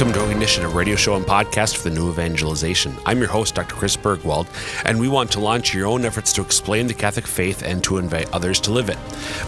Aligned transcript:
Welcome 0.00 0.18
to 0.18 0.30
Ignition, 0.30 0.64
a 0.64 0.68
radio 0.70 0.96
show 0.96 1.14
and 1.14 1.26
podcast 1.26 1.76
for 1.76 1.90
the 1.90 1.94
new 1.94 2.08
evangelization. 2.08 2.96
I'm 3.04 3.18
your 3.18 3.28
host, 3.28 3.54
Dr. 3.54 3.74
Chris 3.74 3.98
Burgwald, 3.98 4.46
and 4.86 4.98
we 4.98 5.08
want 5.08 5.30
to 5.32 5.40
launch 5.40 5.74
your 5.74 5.86
own 5.86 6.06
efforts 6.06 6.32
to 6.32 6.40
explain 6.40 6.86
the 6.86 6.94
Catholic 6.94 7.26
faith 7.26 7.62
and 7.62 7.84
to 7.84 7.98
invite 7.98 8.32
others 8.32 8.60
to 8.60 8.70
live 8.70 8.88
it. 8.88 8.96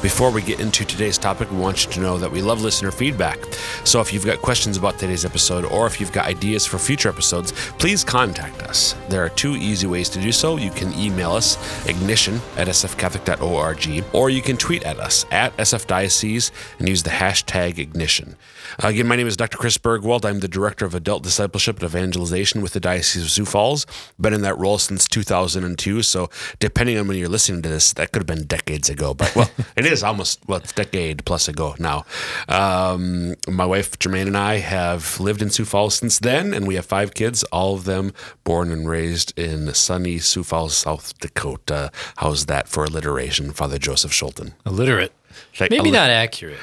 Before 0.03 0.30
we 0.30 0.43
get 0.43 0.61
into 0.61 0.85
today's 0.85 1.17
topic, 1.17 1.50
we 1.50 1.57
want 1.57 1.86
you 1.86 1.93
to 1.93 2.00
know 2.00 2.18
that 2.18 2.30
we 2.30 2.43
love 2.43 2.61
listener 2.61 2.91
feedback. 2.91 3.43
So 3.85 4.03
if 4.03 4.12
you've 4.12 4.27
got 4.27 4.43
questions 4.43 4.77
about 4.77 4.99
today's 4.99 5.25
episode 5.25 5.64
or 5.64 5.86
if 5.86 5.99
you've 5.99 6.12
got 6.12 6.27
ideas 6.27 6.66
for 6.66 6.77
future 6.77 7.09
episodes, 7.09 7.53
please 7.79 8.05
contact 8.05 8.63
us. 8.64 8.94
There 9.08 9.25
are 9.25 9.30
two 9.30 9.57
easy 9.57 9.86
ways 9.86 10.11
to 10.11 10.21
do 10.21 10.32
so. 10.32 10.58
You 10.58 10.71
can 10.71 10.93
email 10.93 11.32
us, 11.32 11.57
ignition 11.89 12.43
at 12.58 12.69
sfcatholic.org, 12.69 14.05
or 14.13 14.29
you 14.29 14.43
can 14.43 14.58
tweet 14.58 14.82
at 14.82 15.00
us 15.00 15.25
at 15.30 15.57
sfdiocese 15.57 16.50
and 16.79 16.91
use 16.91 17.03
the 17.03 17.08
hashtag 17.08 17.79
ignition. 17.79 18.36
Uh, 18.82 18.89
again, 18.89 19.07
my 19.07 19.17
name 19.17 19.26
is 19.26 19.36
Dr. 19.36 19.58
Chris 19.58 19.76
Burgwald. 19.76 20.25
I'm 20.25 20.40
the 20.40 20.49
Director 20.49 20.85
of 20.86 20.94
Adult 20.94 21.22
Discipleship 21.22 21.76
and 21.76 21.85
Evangelization 21.85 22.63
with 22.63 22.72
the 22.72 22.80
Diocese 22.80 23.22
of 23.22 23.30
Sioux 23.30 23.44
Falls. 23.44 23.86
Been 24.21 24.32
in 24.32 24.43
that 24.43 24.58
role 24.58 24.79
since 24.79 25.07
2002. 25.07 26.03
So, 26.03 26.30
depending 26.58 26.99
on 26.99 27.07
when 27.07 27.18
you're 27.18 27.29
listening 27.29 27.63
to 27.63 27.68
this, 27.68 27.93
that 27.94 28.13
could 28.13 28.21
have 28.21 28.27
been 28.27 28.46
decades 28.46 28.89
ago. 28.89 29.14
But, 29.14 29.35
well, 29.35 29.50
it 29.77 29.85
is 29.85 30.03
almost, 30.03 30.40
well, 30.46 30.58
it's 30.58 30.72
decade 30.72 31.25
plus 31.25 31.49
ago 31.49 31.75
now. 31.79 32.05
Um, 32.48 33.34
my 33.48 33.66
wife, 33.66 33.98
Jermaine, 33.98 34.28
and 34.28 34.39
I 34.39 34.58
have 34.58 35.20
lived 35.20 35.42
in 35.42 35.50
Sioux 35.50 35.64
Falls 35.64 35.94
since 35.94 36.19
then, 36.19 36.55
and 36.55 36.66
we 36.66 36.77
have 36.77 36.86
five 36.86 37.14
kids, 37.14 37.42
all 37.44 37.75
of 37.75 37.84
them 37.84 38.12
born 38.44 38.70
and 38.70 38.89
raised 38.89 39.38
in 39.38 39.72
sunny 39.75 40.19
Sioux 40.19 40.44
Falls, 40.44 40.77
South 40.77 41.19
Dakota. 41.19 41.91
How's 42.16 42.47
that 42.47 42.69
for 42.69 42.84
alliteration, 42.84 43.52
Father 43.52 43.78
Joseph 43.78 44.12
Schulten? 44.12 44.54
Illiterate. 44.64 45.12
Like, 45.61 45.70
Maybe 45.70 45.91
not 45.91 46.11
accurate 46.11 46.58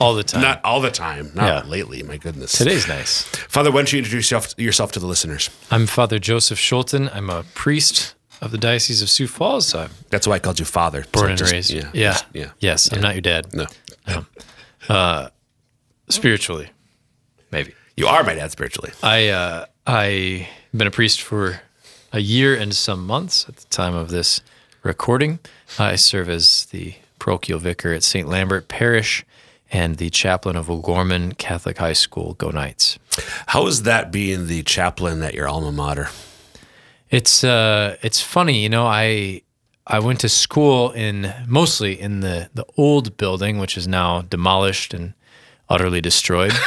all 0.00 0.14
the 0.14 0.22
time. 0.24 0.42
Not 0.48 0.64
all 0.64 0.80
the 0.80 0.90
time. 0.90 1.30
Not 1.34 1.64
Yeah. 1.64 1.70
lately, 1.70 2.02
my 2.02 2.16
goodness. 2.16 2.52
Today's 2.52 2.88
nice. 2.88 3.22
Father, 3.22 3.70
why 3.70 3.78
don't 3.78 3.92
you 3.92 3.98
introduce 3.98 4.30
yourself, 4.56 4.92
to 4.92 5.00
the 5.00 5.06
listeners? 5.06 5.50
I'm 5.70 5.86
Father 5.86 6.18
Joseph 6.18 6.58
Schulten. 6.58 7.14
I'm 7.14 7.30
a 7.30 7.44
priest 7.54 8.14
of 8.40 8.50
the 8.50 8.58
Diocese 8.58 9.02
of 9.02 9.10
Sioux 9.10 9.26
Falls. 9.28 9.74
I'm 9.74 9.90
That's 10.10 10.26
why 10.26 10.34
I 10.36 10.38
called 10.38 10.58
you 10.58 10.64
Father. 10.64 11.04
born 11.12 11.24
So 11.24 11.28
and 11.30 11.38
just- 11.38 11.52
raised. 11.52 11.70
Yeah. 11.70 11.90
Yeah. 11.92 12.18
yeah. 12.32 12.50
Yes, 12.58 12.92
I'm 12.92 13.00
not 13.00 13.14
your 13.14 13.22
dad. 13.22 13.46
No. 13.54 13.66
Spiritually, 16.08 16.70
maybe. 17.52 17.74
You 17.96 18.06
are 18.08 18.24
my 18.24 18.34
dad 18.34 18.50
spiritually. 18.50 18.90
I 19.02 19.28
uh, 19.28 19.66
I 19.86 20.48
been 20.76 20.86
a 20.88 20.90
priest 20.90 21.20
for 21.22 21.60
a 22.12 22.18
year 22.18 22.54
and 22.56 22.74
some 22.74 23.06
months 23.06 23.46
at 23.48 23.56
the 23.56 23.66
time 23.68 23.94
of 23.94 24.10
this 24.10 24.40
recording. 24.82 25.38
I 25.78 25.94
serve 25.96 26.28
as 26.28 26.64
the 26.66 26.94
parochial 27.20 27.60
vicar 27.60 27.92
at 27.92 28.02
St. 28.02 28.26
Lambert 28.28 28.66
Parish 28.68 29.24
and 29.70 29.98
the 29.98 30.10
chaplain 30.10 30.56
of 30.56 30.68
O'Gorman 30.68 31.32
Catholic 31.36 31.78
High 31.78 31.92
School. 31.92 32.34
Go 32.34 32.50
Knights! 32.50 32.98
How 33.48 33.66
is 33.68 33.84
that 33.84 34.10
being 34.10 34.48
the 34.48 34.64
chaplain 34.64 35.22
at 35.22 35.34
your 35.34 35.46
alma 35.46 35.70
mater? 35.70 36.08
It's 37.10 37.44
uh, 37.44 37.96
it's 38.02 38.20
funny, 38.20 38.62
you 38.62 38.68
know. 38.68 38.86
I 38.86 39.42
I 39.86 39.98
went 40.00 40.20
to 40.20 40.28
school 40.28 40.90
in 40.92 41.32
mostly 41.46 42.00
in 42.00 42.20
the 42.20 42.50
the 42.54 42.64
old 42.76 43.16
building, 43.16 43.58
which 43.58 43.76
is 43.76 43.86
now 43.86 44.22
demolished 44.22 44.92
and 44.94 45.14
utterly 45.68 46.00
destroyed. 46.00 46.52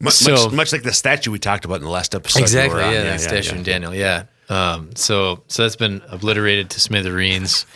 Much, 0.00 0.14
So- 0.14 0.46
much, 0.46 0.52
much 0.52 0.72
like 0.72 0.82
the 0.82 0.92
statue 0.92 1.30
we 1.30 1.38
talked 1.38 1.64
about 1.64 1.76
in 1.76 1.84
the 1.84 1.88
last 1.90 2.12
episode. 2.12 2.40
exactly, 2.40 2.80
were 2.80 2.84
on. 2.84 2.92
yeah, 2.92 3.02
that 3.04 3.20
statue 3.20 3.54
in 3.54 3.62
Daniel, 3.62 3.94
yeah. 3.94 4.24
Um, 4.48 4.90
so 4.96 5.44
so 5.46 5.62
that's 5.62 5.76
been 5.76 6.02
obliterated 6.08 6.70
to 6.70 6.80
smithereens, 6.80 7.66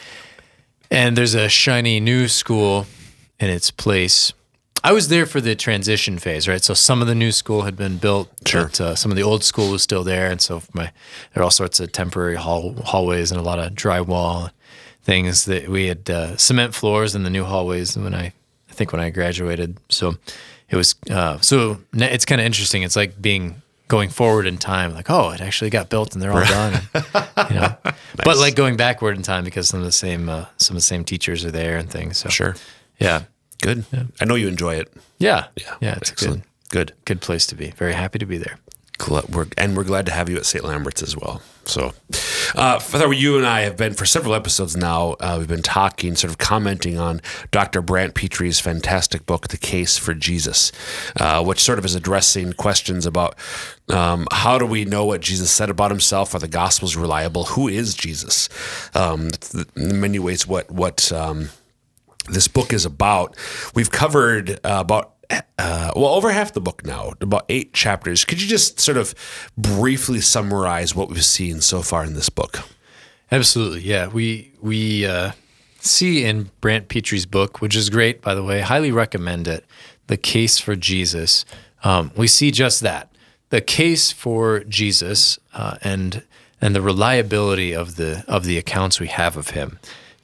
and 0.91 1.17
there's 1.17 1.35
a 1.35 1.49
shiny 1.49 2.01
new 2.01 2.29
school 2.29 2.87
in 3.41 3.51
its 3.51 3.71
place. 3.71 4.33
I 4.85 4.93
was 4.93 5.09
there 5.09 5.27
for 5.27 5.41
the 5.41 5.57
transition 5.57 6.19
phase, 6.19 6.47
right? 6.47 6.63
So 6.63 6.73
some 6.75 7.01
of 7.03 7.09
the 7.09 7.15
new 7.15 7.33
school 7.33 7.63
had 7.63 7.77
been 7.77 7.97
built, 7.99 8.29
Sure. 8.47 8.65
but 8.65 8.81
uh, 8.81 8.95
some 8.95 9.11
of 9.11 9.17
the 9.17 9.23
old 9.23 9.43
school 9.43 9.71
was 9.73 9.83
still 9.83 10.05
there, 10.05 10.31
and 10.31 10.41
so 10.41 10.63
my 10.73 10.91
there 11.35 11.41
are 11.41 11.45
all 11.45 11.51
sorts 11.51 11.81
of 11.81 11.91
temporary 11.93 12.37
hall, 12.37 12.75
hallways 12.85 13.33
and 13.33 13.41
a 13.41 13.43
lot 13.43 13.59
of 13.59 13.73
drywall 13.73 14.51
things 15.03 15.45
that 15.47 15.69
we 15.69 15.87
had 15.87 16.09
uh, 16.11 16.37
cement 16.37 16.75
floors 16.75 17.15
in 17.15 17.23
the 17.25 17.31
new 17.31 17.45
hallways 17.45 17.97
when 17.97 18.15
I 18.15 18.33
I 18.71 18.73
think 18.73 18.93
when 18.93 19.01
I 19.01 19.11
graduated. 19.11 19.79
So 19.89 20.15
it 20.71 20.77
was 20.77 20.95
uh, 21.11 21.41
so 21.41 21.79
it's 21.95 22.25
kind 22.25 22.41
of 22.41 22.45
interesting. 22.47 22.83
It's 22.83 22.97
like 22.97 23.21
being 23.21 23.63
going 23.89 24.09
forward 24.09 24.47
in 24.47 24.59
time, 24.59 24.95
like 24.95 25.11
oh, 25.11 25.31
it 25.31 25.41
actually 25.41 25.71
got 25.71 25.89
built 25.89 26.15
and 26.15 26.23
they're 26.23 26.33
all 26.33 26.45
done. 26.45 26.83
you 27.51 27.57
know, 27.57 27.77
but 28.25 28.37
like 28.37 28.55
going 28.57 28.77
backward 28.77 29.17
in 29.17 29.23
time 29.23 29.45
because 29.45 29.69
some 29.69 29.81
of 29.81 29.87
the 29.87 29.93
same 29.93 30.29
uh, 30.29 30.47
some 30.57 30.75
of 30.77 30.79
the 30.79 30.87
same 30.87 31.05
teachers 31.05 31.45
are 31.45 31.51
there 31.51 31.77
and 31.77 31.91
things. 31.91 32.19
So 32.19 32.29
Sure. 32.29 32.57
yeah, 32.99 33.23
Good. 33.63 33.85
I 34.21 34.25
know 34.25 34.35
you 34.35 34.49
enjoy 34.49 34.75
it. 34.77 34.93
yeah, 35.19 35.47
Yeah. 35.57 35.75
yeah. 35.81 35.95
It's 35.97 36.11
Excellent. 36.13 36.43
good 36.43 36.89
Good. 36.89 36.93
good 37.05 37.21
place 37.21 37.47
to 37.47 37.55
be. 37.55 37.71
Very 37.73 37.95
happy 37.95 38.19
to 38.19 38.27
be 38.27 38.39
there. 38.39 38.59
We're, 39.29 39.47
and 39.59 39.77
we're 39.77 39.85
glad 39.85 40.07
to 40.07 40.13
have 40.13 40.29
you 40.31 40.37
at 40.37 40.47
St. 40.47 40.65
Lambert's 40.65 41.03
as 41.03 41.17
well. 41.17 41.43
So, 41.67 41.93
uh, 42.55 42.79
Father, 42.79 43.13
you 43.13 43.37
and 43.37 43.45
I 43.45 43.63
have 43.63 43.77
been 43.77 43.95
for 43.95 44.07
several 44.07 44.35
episodes 44.35 44.77
now. 44.77 45.17
Uh, 45.19 45.37
we've 45.39 45.49
been 45.49 45.63
talking, 45.63 46.15
sort 46.15 46.31
of 46.31 46.39
commenting 46.39 46.97
on 46.97 47.21
Dr. 47.51 47.83
Brant 47.83 48.15
Pitre's 48.15 48.61
fantastic 48.61 49.27
book, 49.27 49.49
The 49.49 49.57
Case 49.57 49.99
for 49.99 50.15
Jesus, 50.15 50.71
uh, 51.19 51.43
which 51.45 51.59
sort 51.59 51.81
of 51.81 51.85
is 51.85 51.97
addressing 51.97 52.53
questions 52.53 53.05
about 53.05 53.35
um, 53.89 54.29
how 54.33 54.59
do 54.59 54.67
we 54.67 54.85
know 54.85 55.05
what 55.05 55.21
Jesus 55.21 55.51
said 55.51 55.69
about 55.69 55.91
himself? 55.91 56.35
Are 56.35 56.39
the 56.39 56.47
Gospels 56.47 56.95
reliable? 56.95 57.45
Who 57.45 57.67
is 57.67 57.95
Jesus? 57.95 58.49
Um, 58.95 59.31
in 59.75 60.01
many 60.01 60.21
ways, 60.21 60.47
what 60.47 60.71
what 60.71 61.11
um, 61.11 61.51
this 62.29 62.49
book 62.49 62.73
is 62.73 62.85
about. 62.85 63.37
We've 63.75 63.91
covered 63.91 64.53
uh, 64.65 64.79
about 64.81 65.16
uh, 65.59 65.91
well 65.97 66.15
over 66.15 66.31
half 66.33 66.53
the 66.53 66.61
book 66.61 66.85
now, 66.85 67.13
about 67.21 67.45
eight 67.49 67.73
chapters. 67.73 68.25
Could 68.25 68.41
you 68.41 68.49
just 68.49 68.81
sort 68.81 68.97
of 68.97 69.15
briefly 69.57 70.21
summarize 70.21 70.95
what 70.95 71.09
we've 71.09 71.25
seen 71.25 71.61
so 71.61 71.83
far 71.83 72.05
in 72.05 72.15
this 72.15 72.29
book? 72.29 72.61
Absolutely, 73.33 73.81
yeah. 73.81 74.07
We 74.09 74.53
we 74.61 75.05
uh, 75.07 75.33
see 75.81 76.25
in 76.25 76.51
Brant 76.61 76.89
Pitre's 76.89 77.27
book, 77.27 77.61
which 77.61 77.75
is 77.75 77.91
great, 77.91 78.21
by 78.23 78.35
the 78.35 78.43
way. 78.45 78.61
Highly 78.61 78.93
recommend 78.93 79.49
it. 79.49 79.65
The 80.07 80.17
case 80.17 80.59
for 80.59 80.77
Jesus. 80.77 81.45
Um, 81.83 82.13
we 82.17 82.27
see 82.27 82.51
just 82.51 82.81
that 82.83 83.11
the 83.51 83.61
case 83.61 84.13
for 84.13 84.61
Jesus 84.65 85.39
uh, 85.55 85.77
and 85.83 86.23
and 86.61 86.75
the 86.75 86.83
reliability 86.83 87.73
of 87.75 87.97
the 87.97 88.25
of 88.27 88.45
the 88.45 88.59
accounts 88.59 89.01
we 89.01 89.09
have 89.09 89.37
of 89.37 89.51
him, 89.51 89.79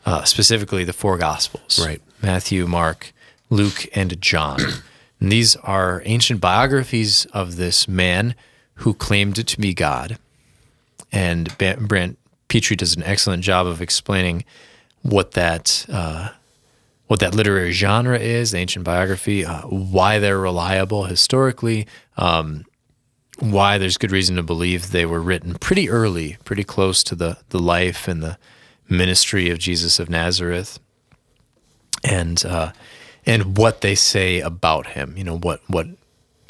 uh, 0.06 0.24
specifically 0.24 0.84
the 0.84 0.92
four 0.92 1.18
Gospels, 1.18 1.84
Right. 1.84 2.00
Matthew, 2.22 2.66
Mark, 2.66 3.12
Luke, 3.50 3.86
and 3.94 4.20
John. 4.20 4.58
And 5.22 5.30
these 5.30 5.54
are 5.54 6.02
ancient 6.04 6.40
biographies 6.40 7.26
of 7.26 7.54
this 7.54 7.86
man 7.86 8.34
who 8.78 8.92
claimed 8.92 9.46
to 9.46 9.60
be 9.60 9.72
God. 9.72 10.18
And 11.12 11.56
Brant 11.58 12.18
Pitre 12.48 12.74
does 12.74 12.96
an 12.96 13.04
excellent 13.04 13.44
job 13.44 13.68
of 13.68 13.80
explaining 13.80 14.44
what 15.02 15.30
that 15.32 15.86
uh, 15.88 16.30
what 17.06 17.20
that 17.20 17.36
literary 17.36 17.70
genre 17.70 18.18
is, 18.18 18.50
the 18.50 18.58
ancient 18.58 18.84
biography, 18.84 19.44
uh, 19.44 19.60
why 19.68 20.18
they're 20.18 20.40
reliable 20.40 21.04
historically, 21.04 21.86
um, 22.16 22.64
why 23.38 23.78
there's 23.78 23.98
good 23.98 24.10
reason 24.10 24.34
to 24.34 24.42
believe 24.42 24.90
they 24.90 25.06
were 25.06 25.22
written 25.22 25.54
pretty 25.54 25.88
early, 25.88 26.36
pretty 26.44 26.64
close 26.64 27.04
to 27.04 27.14
the 27.14 27.38
the 27.50 27.60
life 27.60 28.08
and 28.08 28.24
the 28.24 28.38
ministry 28.88 29.50
of 29.50 29.60
Jesus 29.60 30.00
of 30.00 30.10
Nazareth, 30.10 30.80
and 32.02 32.44
uh, 32.44 32.72
and 33.26 33.56
what 33.56 33.80
they 33.80 33.94
say 33.94 34.40
about 34.40 34.88
him. 34.88 35.14
You 35.16 35.24
know 35.24 35.38
what 35.38 35.60
what 35.68 35.86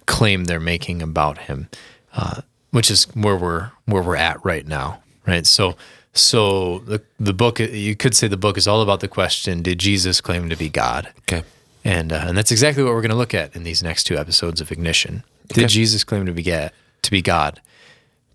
claim 0.06 0.44
they're 0.44 0.60
making 0.60 1.02
about 1.02 1.38
him, 1.38 1.68
uh, 2.14 2.42
which 2.70 2.90
is 2.90 3.04
where 3.14 3.36
we're 3.36 3.70
where 3.86 4.02
we're 4.02 4.16
at 4.16 4.44
right 4.44 4.66
now, 4.66 5.02
right? 5.26 5.46
So, 5.46 5.76
so 6.12 6.78
the 6.80 7.02
the 7.18 7.32
book 7.32 7.58
you 7.60 7.96
could 7.96 8.14
say 8.14 8.28
the 8.28 8.36
book 8.36 8.56
is 8.58 8.66
all 8.68 8.82
about 8.82 9.00
the 9.00 9.08
question: 9.08 9.62
Did 9.62 9.78
Jesus 9.78 10.20
claim 10.20 10.48
to 10.48 10.56
be 10.56 10.68
God? 10.68 11.12
Okay. 11.20 11.44
And 11.84 12.12
uh, 12.12 12.24
and 12.28 12.38
that's 12.38 12.52
exactly 12.52 12.82
what 12.84 12.92
we're 12.92 13.00
going 13.00 13.10
to 13.10 13.16
look 13.16 13.34
at 13.34 13.56
in 13.56 13.64
these 13.64 13.82
next 13.82 14.04
two 14.04 14.16
episodes 14.16 14.60
of 14.60 14.70
Ignition. 14.70 15.24
Did 15.48 15.68
Jesus 15.68 16.04
claim 16.04 16.26
to 16.26 16.32
be 16.32 16.42
God? 16.44 16.70
To 17.02 17.10
be 17.10 17.20
God? 17.22 17.60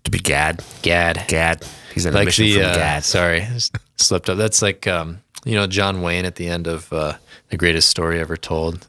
To 0.04 0.10
be 0.10 0.18
Gad. 0.18 0.62
Gad. 0.82 1.24
Gad. 1.28 1.64
He's 1.94 2.04
on 2.06 2.12
a 2.12 2.16
Like 2.16 2.26
mission 2.26 2.44
the 2.44 2.54
from 2.56 2.62
uh, 2.64 2.74
Gad. 2.74 3.04
sorry, 3.04 3.46
slipped 3.96 4.28
up. 4.28 4.36
That's 4.36 4.60
like 4.60 4.86
um, 4.86 5.22
you 5.48 5.54
know 5.56 5.66
John 5.66 6.02
Wayne 6.02 6.24
at 6.24 6.36
the 6.36 6.48
end 6.48 6.66
of 6.66 6.92
uh, 6.92 7.14
the 7.48 7.56
greatest 7.56 7.88
story 7.88 8.20
ever 8.20 8.36
told. 8.36 8.86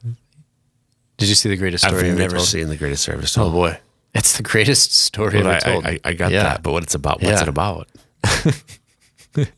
Did 1.18 1.30
you 1.30 1.36
see 1.36 1.50
the 1.50 1.58
greatest 1.58 1.84
story? 1.84 1.96
I've 1.96 2.00
story 2.00 2.12
ever 2.12 2.20
never 2.20 2.36
told? 2.38 2.48
seen 2.48 2.68
the 2.70 2.78
greatest 2.78 3.04
service. 3.04 3.38
Oh 3.38 3.50
boy, 3.52 3.78
it's 4.14 4.38
the 4.38 4.44
greatest 4.44 4.94
story 4.94 5.40
ever 5.40 5.50
I, 5.50 5.60
told. 5.60 5.86
I, 5.86 6.00
I 6.04 6.14
got 6.14 6.32
Yeah. 6.32 6.44
that. 6.44 6.64
But 6.64 6.72
what 6.74 6.84
it's 6.84 6.96
about? 6.96 7.22
What's 7.22 7.42
Yeah. 7.42 7.44
it 7.44 7.50
about? 7.50 7.88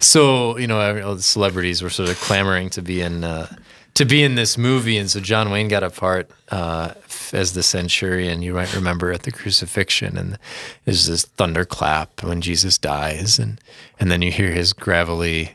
So 0.00 0.56
you 0.58 0.66
know, 0.66 0.80
all 1.06 1.14
the 1.14 1.22
celebrities 1.22 1.82
were 1.82 1.90
sort 1.90 2.08
of 2.08 2.18
clamoring 2.20 2.70
to 2.70 2.82
be 2.82 3.00
in 3.00 3.22
uh, 3.22 3.46
to 3.94 4.04
be 4.04 4.22
in 4.24 4.34
this 4.34 4.58
movie. 4.58 4.96
And 4.98 5.08
so 5.10 5.20
John 5.20 5.50
Wayne 5.50 5.68
got 5.68 5.84
a 5.84 5.90
part 5.90 6.28
uh, 6.50 6.94
as 7.32 7.52
the 7.52 7.62
centurion. 7.62 8.42
You 8.42 8.54
might 8.54 8.74
remember 8.74 9.12
at 9.12 9.22
the 9.22 9.30
crucifixion, 9.30 10.16
and 10.16 10.38
there's 10.84 11.06
this 11.06 11.24
thunderclap 11.26 12.22
when 12.24 12.40
Jesus 12.40 12.76
dies, 12.78 13.38
and 13.38 13.60
and 14.00 14.10
then 14.10 14.22
you 14.22 14.32
hear 14.32 14.50
his 14.50 14.72
gravelly, 14.72 15.52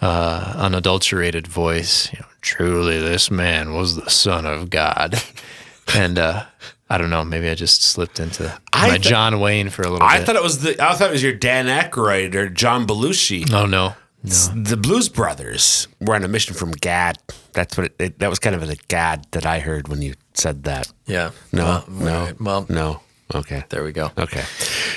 uh, 0.00 0.54
unadulterated 0.56 1.46
voice. 1.46 2.12
You 2.12 2.20
know, 2.20 2.26
truly, 2.40 2.98
this 2.98 3.30
man 3.30 3.74
was 3.74 3.96
the 3.96 4.10
Son 4.10 4.46
of 4.46 4.70
God, 4.70 5.22
and. 5.94 6.18
uh 6.18 6.44
I 6.88 6.98
don't 6.98 7.10
know. 7.10 7.24
Maybe 7.24 7.48
I 7.48 7.56
just 7.56 7.82
slipped 7.82 8.20
into 8.20 8.56
I 8.72 8.82
my 8.86 8.88
th- 8.98 9.00
John 9.08 9.40
Wayne 9.40 9.70
for 9.70 9.82
a 9.82 9.88
little 9.90 10.06
I 10.06 10.18
bit. 10.18 10.26
thought 10.26 10.36
it 10.36 10.42
was 10.44 10.60
the. 10.60 10.80
I 10.80 10.94
thought 10.94 11.08
it 11.08 11.14
was 11.14 11.22
your 11.22 11.32
Dan 11.32 11.66
Aykroyd 11.66 12.36
or 12.36 12.48
John 12.48 12.86
Belushi. 12.86 13.52
oh 13.52 13.66
no, 13.66 13.94
no. 14.22 14.32
The 14.54 14.76
Blues 14.80 15.08
Brothers 15.08 15.88
were 16.00 16.14
on 16.14 16.22
a 16.22 16.28
mission 16.28 16.54
from 16.54 16.70
Gad. 16.70 17.18
That's 17.54 17.76
what 17.76 17.86
it, 17.86 17.96
it, 17.98 18.18
that 18.20 18.30
was 18.30 18.38
kind 18.38 18.54
of 18.54 18.62
a 18.62 18.76
Gad 18.86 19.26
that 19.32 19.44
I 19.44 19.58
heard 19.58 19.88
when 19.88 20.00
you 20.00 20.14
said 20.34 20.62
that. 20.62 20.86
Yeah. 21.06 21.32
No, 21.52 21.64
Well, 21.64 21.84
no, 21.88 22.24
right. 22.26 22.40
Well, 22.40 22.66
no. 22.68 23.00
Okay, 23.34 23.64
there 23.70 23.82
we 23.82 23.90
go. 23.90 24.12
okay. 24.16 24.44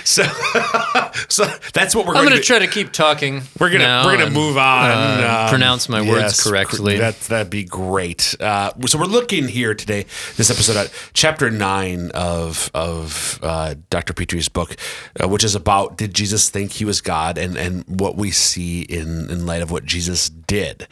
So, 0.04 0.24
so 1.30 1.46
that's 1.74 1.96
what 1.96 2.06
we're 2.06 2.16
I'm 2.16 2.26
going 2.26 2.38
to 2.38 2.44
try 2.44 2.60
to 2.60 2.68
keep 2.68 2.92
talking. 2.92 3.42
We're 3.60 3.72
gonna 3.72 4.04
we're 4.06 4.14
gonna 4.14 4.26
and, 4.26 4.34
move 4.36 4.56
on. 4.56 4.92
uh, 4.92 5.42
um, 5.46 5.50
pronounce 5.50 5.90
my 5.90 6.02
words 6.02 6.22
yes, 6.22 6.44
correctly. 6.44 7.00
That 7.00 7.20
that'd 7.22 7.50
be 7.50 7.64
great. 7.64 8.36
Uh, 8.40 8.72
so 8.86 9.00
we're 9.00 9.06
looking 9.06 9.48
here 9.48 9.74
today, 9.74 10.06
this 10.38 10.52
episode 10.52 10.78
at 10.78 10.94
chapter 11.14 11.50
nine 11.50 12.12
of 12.12 12.70
of 12.76 13.40
uh, 13.42 13.74
Dr. 13.90 14.14
Pitre's 14.14 14.48
book, 14.48 14.76
uh, 15.22 15.28
which 15.28 15.44
is 15.44 15.56
about 15.56 15.98
did 15.98 16.14
Jesus 16.14 16.50
think 16.50 16.74
he 16.74 16.86
was 16.86 17.02
God, 17.02 17.40
and 17.40 17.58
and 17.58 17.84
what 17.88 18.16
we 18.16 18.30
see 18.30 18.82
in 18.84 19.30
in 19.32 19.48
light 19.48 19.64
of 19.64 19.72
what 19.72 19.86
Jesus 19.86 20.30
did. 20.30 20.88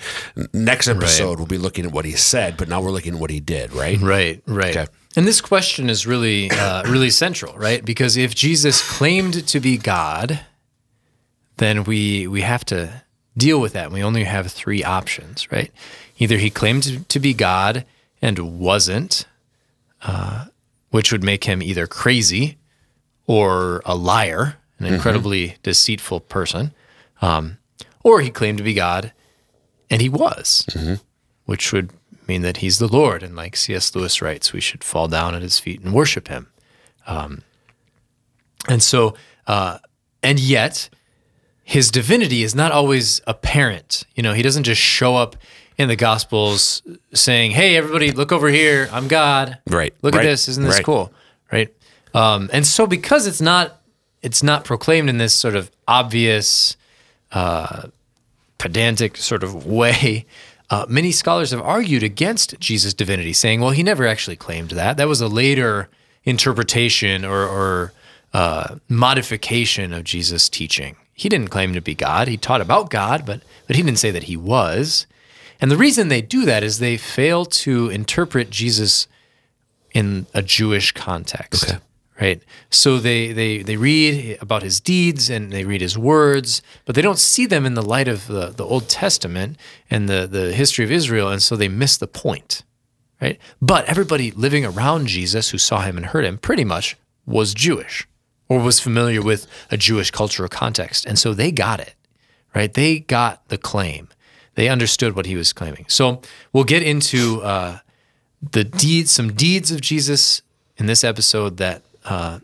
Next 0.54 0.88
episode 0.88 1.38
we'll 1.38 1.46
be 1.46 1.60
looking 1.60 1.86
at 1.86 1.92
what 1.92 2.06
he 2.06 2.14
said, 2.14 2.58
but 2.58 2.68
now 2.68 2.82
we're 2.82 2.92
looking 2.92 3.14
at 3.14 3.20
what 3.20 3.30
he 3.30 3.40
did. 3.40 3.74
Right. 3.74 4.00
Right, 4.00 4.42
right. 4.48 4.76
Okay. 4.76 4.92
And 5.18 5.28
this 5.28 5.42
question 5.42 5.90
is 5.90 6.06
really, 6.06 6.52
uh, 6.52 6.84
really 6.84 7.10
central, 7.10 7.58
right? 7.58 7.84
Because 7.84 8.18
if 8.18 8.36
Jesus 8.36 8.88
claimed 8.88 9.48
to 9.48 9.60
be 9.60 9.76
God, 9.76 10.42
then 11.58 11.84
we 11.86 12.28
we 12.28 12.42
have 12.42 12.64
to 12.66 13.02
deal 13.36 13.60
with 13.60 13.74
that. 13.74 13.92
We 13.92 14.04
only 14.04 14.26
have 14.26 14.52
three 14.52 14.84
options, 14.84 15.52
right? 15.52 15.72
Either 16.20 16.38
he 16.38 16.52
claimed 16.52 17.10
to, 17.10 17.20
be 17.20 17.34
God 17.34 17.84
and 18.22 18.60
wasn't, 18.60 19.26
uh, 20.04 20.46
which 20.92 21.12
would 21.12 21.24
make 21.24 21.46
him 21.46 21.64
either 21.64 21.88
crazy 21.88 22.60
or 23.26 23.82
a 23.86 23.96
liar, 23.96 24.58
an 24.78 24.86
incredibly 24.86 25.58
deceitful 25.64 26.20
person, 26.22 26.74
um, 27.24 27.58
or 28.04 28.22
he 28.22 28.30
claimed 28.30 28.60
to 28.60 28.64
be 28.64 28.76
God 28.76 29.14
and 29.90 30.00
he 30.00 30.10
was, 30.10 30.64
which 31.46 31.74
would 31.74 31.90
mean 32.28 32.42
that 32.42 32.58
he's 32.58 32.80
the 32.80 32.88
Lord. 32.88 33.24
And 33.24 33.36
like 33.36 33.56
C.S. 33.56 33.96
Lewis 33.96 34.22
writes, 34.22 34.54
we 34.54 34.62
should 34.62 34.84
fall 34.84 35.08
down 35.08 35.36
at 35.36 35.42
his 35.42 35.60
feet 35.60 35.82
and 35.82 35.94
worship 35.94 36.28
him. 36.28 36.48
Um, 37.06 37.44
and 38.68 38.84
so, 38.84 39.16
uh, 39.48 39.80
and 40.22 40.40
yet, 40.40 40.90
his 41.64 41.92
divinity 41.92 42.44
is 42.44 42.56
not 42.56 42.72
always 42.72 43.22
apparent. 43.28 44.04
You 44.16 44.24
know, 44.24 44.34
he 44.34 44.42
doesn't 44.42 44.64
just 44.64 44.82
show 44.82 45.16
up 45.16 45.36
in 45.78 45.88
the 45.88 45.96
Gospels 45.96 46.82
saying, 47.14 47.52
"Hey, 47.52 47.76
everybody, 47.76 48.12
look 48.12 48.32
over 48.32 48.50
here. 48.50 48.90
I'm 48.92 49.08
God. 49.08 49.58
Right, 49.68 49.94
Look 50.02 50.16
right, 50.16 50.26
at 50.26 50.30
this. 50.30 50.48
Isn't 50.48 50.64
this 50.64 50.76
right. 50.76 50.86
cool? 50.86 51.14
Right." 51.52 51.74
Um, 52.14 52.50
and 52.52 52.66
so, 52.66 52.88
because 52.88 53.28
it's 53.28 53.42
not, 53.42 53.82
it's 54.22 54.42
not 54.42 54.66
proclaimed 54.66 55.10
in 55.10 55.18
this 55.18 55.34
sort 55.34 55.56
of 55.56 55.72
obvious, 55.88 56.76
uh, 57.32 57.88
pedantic 58.58 59.18
sort 59.18 59.44
of 59.44 59.66
way. 59.66 60.26
Uh, 60.70 60.86
many 60.90 61.12
scholars 61.12 61.52
have 61.52 61.62
argued 61.62 62.04
against 62.04 62.60
Jesus' 62.60 62.94
divinity, 62.94 63.34
saying, 63.34 63.62
"Well, 63.62 63.72
he 63.72 63.84
never 63.84 64.06
actually 64.06 64.36
claimed 64.36 64.72
that. 64.72 64.98
That 64.98 65.08
was 65.08 65.22
a 65.22 65.28
later 65.28 65.90
interpretation 66.26 67.24
or, 67.24 67.48
or 67.48 67.94
uh, 68.34 68.76
modification 68.90 69.94
of 69.94 70.04
Jesus' 70.04 70.50
teaching. 70.50 70.98
He 71.14 71.30
didn't 71.30 71.48
claim 71.48 71.74
to 71.74 71.82
be 71.82 71.96
God. 71.96 72.28
He 72.28 72.38
taught 72.38 72.62
about 72.62 72.90
God, 72.90 73.26
but 73.26 73.42
but 73.66 73.76
he 73.76 73.82
didn't 73.82 74.00
say 74.00 74.12
that 74.12 74.24
he 74.24 74.38
was. 74.38 75.08
And 75.60 75.72
the 75.72 75.78
reason 75.78 76.10
they 76.10 76.22
do 76.22 76.46
that 76.46 76.64
is 76.64 76.80
they 76.80 76.98
fail 76.98 77.46
to 77.46 77.90
interpret 77.90 78.50
Jesus 78.50 79.08
in 79.92 80.28
a 80.34 80.44
Jewish 80.44 80.92
context. 80.92 81.64
Okay. 81.64 81.80
Right. 82.20 82.42
So 82.72 82.98
they, 82.98 83.32
they 83.32 83.60
they 83.60 83.78
read 83.78 84.40
about 84.42 84.64
his 84.64 84.80
deeds 84.80 85.30
and 85.30 85.52
they 85.52 85.66
read 85.66 85.82
his 85.82 86.00
words, 86.00 86.64
but 86.86 86.96
they 86.96 87.02
don't 87.04 87.20
see 87.20 87.46
them 87.46 87.64
in 87.64 87.76
the 87.76 87.84
light 87.84 88.08
of 88.08 88.26
the, 88.26 88.50
the 88.50 88.66
Old 88.66 88.90
Testament 88.90 89.56
and 89.92 90.10
the, 90.10 90.26
the 90.26 90.52
history 90.52 90.84
of 90.84 90.92
Israel, 90.92 91.30
and 91.30 91.44
so 91.44 91.56
they 91.56 91.68
miss 91.68 91.96
the 91.96 92.08
point. 92.08 92.64
Right. 93.22 93.40
But 93.62 93.86
everybody 93.86 94.32
living 94.32 94.66
around 94.66 95.08
Jesus 95.08 95.50
who 95.50 95.60
saw 95.60 95.82
him 95.82 95.96
and 95.96 96.08
heard 96.08 96.26
him 96.26 96.40
pretty 96.40 96.64
much 96.64 96.98
was 97.28 97.54
Jewish 97.54 98.08
or 98.50 98.60
was 98.60 98.80
familiar 98.80 99.22
with 99.22 99.46
a 99.70 99.78
Jewish 99.78 100.10
cultural 100.10 100.50
context. 100.50 101.06
And 101.06 101.20
so 101.20 101.34
they 101.34 101.52
got 101.52 101.80
it. 101.80 101.94
Right. 102.56 102.74
They 102.74 103.00
got 103.00 103.48
the 103.50 103.58
claim. 103.58 104.10
They 104.56 104.70
understood 104.70 105.16
what 105.16 105.28
he 105.28 105.36
was 105.36 105.54
claiming. 105.54 105.86
So 105.88 106.22
we'll 106.52 106.64
get 106.64 106.82
into 106.82 107.42
uh, 107.44 107.80
the 108.42 108.64
deeds, 108.64 109.12
some 109.12 109.34
deeds 109.34 109.72
of 109.72 109.82
Jesus 109.82 110.42
in 110.78 110.88
this 110.88 111.04
episode 111.04 111.58
that 111.58 111.84
uh, 112.08 112.40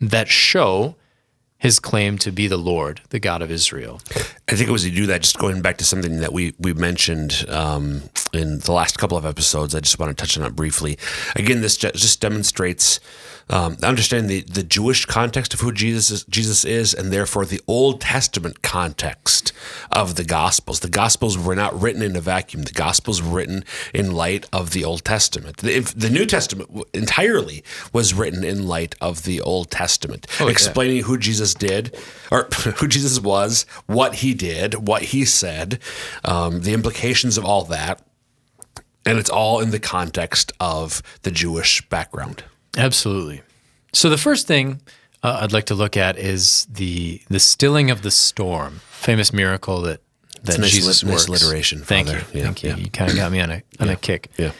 that 0.00 0.28
show 0.28 0.94
his 1.58 1.78
claim 1.78 2.18
to 2.18 2.30
be 2.30 2.48
the 2.48 2.56
Lord, 2.56 3.00
the 3.10 3.18
God 3.18 3.42
of 3.42 3.50
Israel. 3.50 4.00
I 4.48 4.54
think 4.54 4.68
it 4.68 4.72
was 4.72 4.84
to 4.84 4.90
do 4.90 5.06
that, 5.06 5.22
just 5.22 5.38
going 5.38 5.62
back 5.62 5.78
to 5.78 5.84
something 5.84 6.20
that 6.20 6.32
we 6.32 6.54
we 6.58 6.74
mentioned 6.74 7.44
um, 7.48 8.02
in 8.32 8.58
the 8.60 8.72
last 8.72 8.98
couple 8.98 9.16
of 9.16 9.24
episodes. 9.24 9.74
I 9.74 9.80
just 9.80 9.98
want 9.98 10.16
to 10.16 10.22
touch 10.22 10.38
on 10.38 10.44
it 10.44 10.54
briefly. 10.54 10.98
Again, 11.34 11.62
this 11.62 11.76
ju- 11.76 11.92
just 11.92 12.20
demonstrates 12.20 13.00
um, 13.48 13.76
understanding 13.82 14.28
the, 14.28 14.40
the 14.42 14.62
Jewish 14.62 15.04
context 15.04 15.54
of 15.54 15.60
who 15.60 15.72
Jesus 15.72 16.10
is, 16.10 16.24
Jesus 16.24 16.64
is, 16.64 16.92
and 16.92 17.12
therefore 17.12 17.44
the 17.44 17.60
Old 17.68 18.00
Testament 18.00 18.62
context 18.62 19.52
of 19.92 20.16
the 20.16 20.24
Gospels. 20.24 20.80
The 20.80 20.88
Gospels 20.88 21.38
were 21.38 21.54
not 21.54 21.80
written 21.80 22.02
in 22.02 22.16
a 22.16 22.20
vacuum. 22.20 22.64
The 22.64 22.72
Gospels 22.72 23.22
were 23.22 23.30
written 23.30 23.64
in 23.94 24.12
light 24.12 24.46
of 24.52 24.70
the 24.70 24.84
Old 24.84 25.04
Testament. 25.04 25.58
The, 25.58 25.76
if 25.76 25.94
the 25.94 26.10
New 26.10 26.26
Testament 26.26 26.70
entirely 26.92 27.62
was 27.92 28.14
written 28.14 28.42
in 28.42 28.66
light 28.66 28.96
of 29.00 29.22
the 29.22 29.40
Old 29.40 29.70
Testament, 29.70 30.26
explaining 30.40 31.02
who 31.04 31.16
Jesus 31.16 31.45
did, 31.54 31.96
or 32.30 32.44
who 32.76 32.88
Jesus 32.88 33.20
was, 33.20 33.66
what 33.86 34.16
he 34.16 34.34
did, 34.34 34.86
what 34.88 35.02
he 35.02 35.24
said, 35.24 35.78
um, 36.24 36.62
the 36.62 36.72
implications 36.72 37.36
of 37.38 37.44
all 37.44 37.64
that. 37.64 38.02
And 39.04 39.18
it's 39.18 39.30
all 39.30 39.60
in 39.60 39.70
the 39.70 39.78
context 39.78 40.52
of 40.58 41.00
the 41.22 41.30
Jewish 41.30 41.80
background. 41.88 42.42
Absolutely. 42.76 43.42
So 43.92 44.10
the 44.10 44.18
first 44.18 44.46
thing 44.48 44.80
uh, 45.22 45.38
I'd 45.42 45.52
like 45.52 45.66
to 45.66 45.74
look 45.74 45.96
at 45.96 46.18
is 46.18 46.66
the 46.70 47.22
the 47.30 47.38
stilling 47.40 47.90
of 47.90 48.02
the 48.02 48.10
storm, 48.10 48.80
famous 48.90 49.32
miracle 49.32 49.80
that 49.82 50.00
that 50.42 50.58
nice 50.58 50.72
Jesus 50.72 51.02
nice 51.04 51.28
works. 51.28 51.42
alliteration, 51.42 51.82
Thank 51.82 52.08
Father. 52.08 52.18
you. 52.32 52.38
Yeah, 52.40 52.44
Thank 52.44 52.62
you. 52.64 52.70
yeah. 52.70 52.76
You 52.76 52.90
kind 52.90 53.10
of 53.10 53.16
got 53.16 53.32
me 53.32 53.40
on 53.40 53.50
a 53.52 53.62
on 53.80 53.88
a 53.88 53.96
kick. 53.96 54.30
Yeah. 54.36 54.52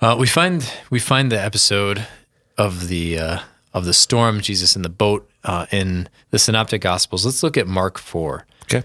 Uh, 0.00 0.16
we 0.18 0.26
find 0.26 0.68
we 0.90 1.00
find 1.00 1.30
the 1.32 1.40
episode 1.40 2.06
of 2.56 2.88
the 2.88 3.18
uh, 3.18 3.38
of 3.74 3.84
the 3.84 3.92
storm, 3.94 4.40
Jesus 4.40 4.76
in 4.76 4.82
the 4.82 4.88
boat, 4.88 5.27
uh, 5.44 5.66
in 5.70 6.08
the 6.30 6.38
Synoptic 6.38 6.82
Gospels. 6.82 7.24
Let's 7.24 7.42
look 7.42 7.56
at 7.56 7.66
Mark 7.66 7.98
four. 7.98 8.46
Okay. 8.62 8.84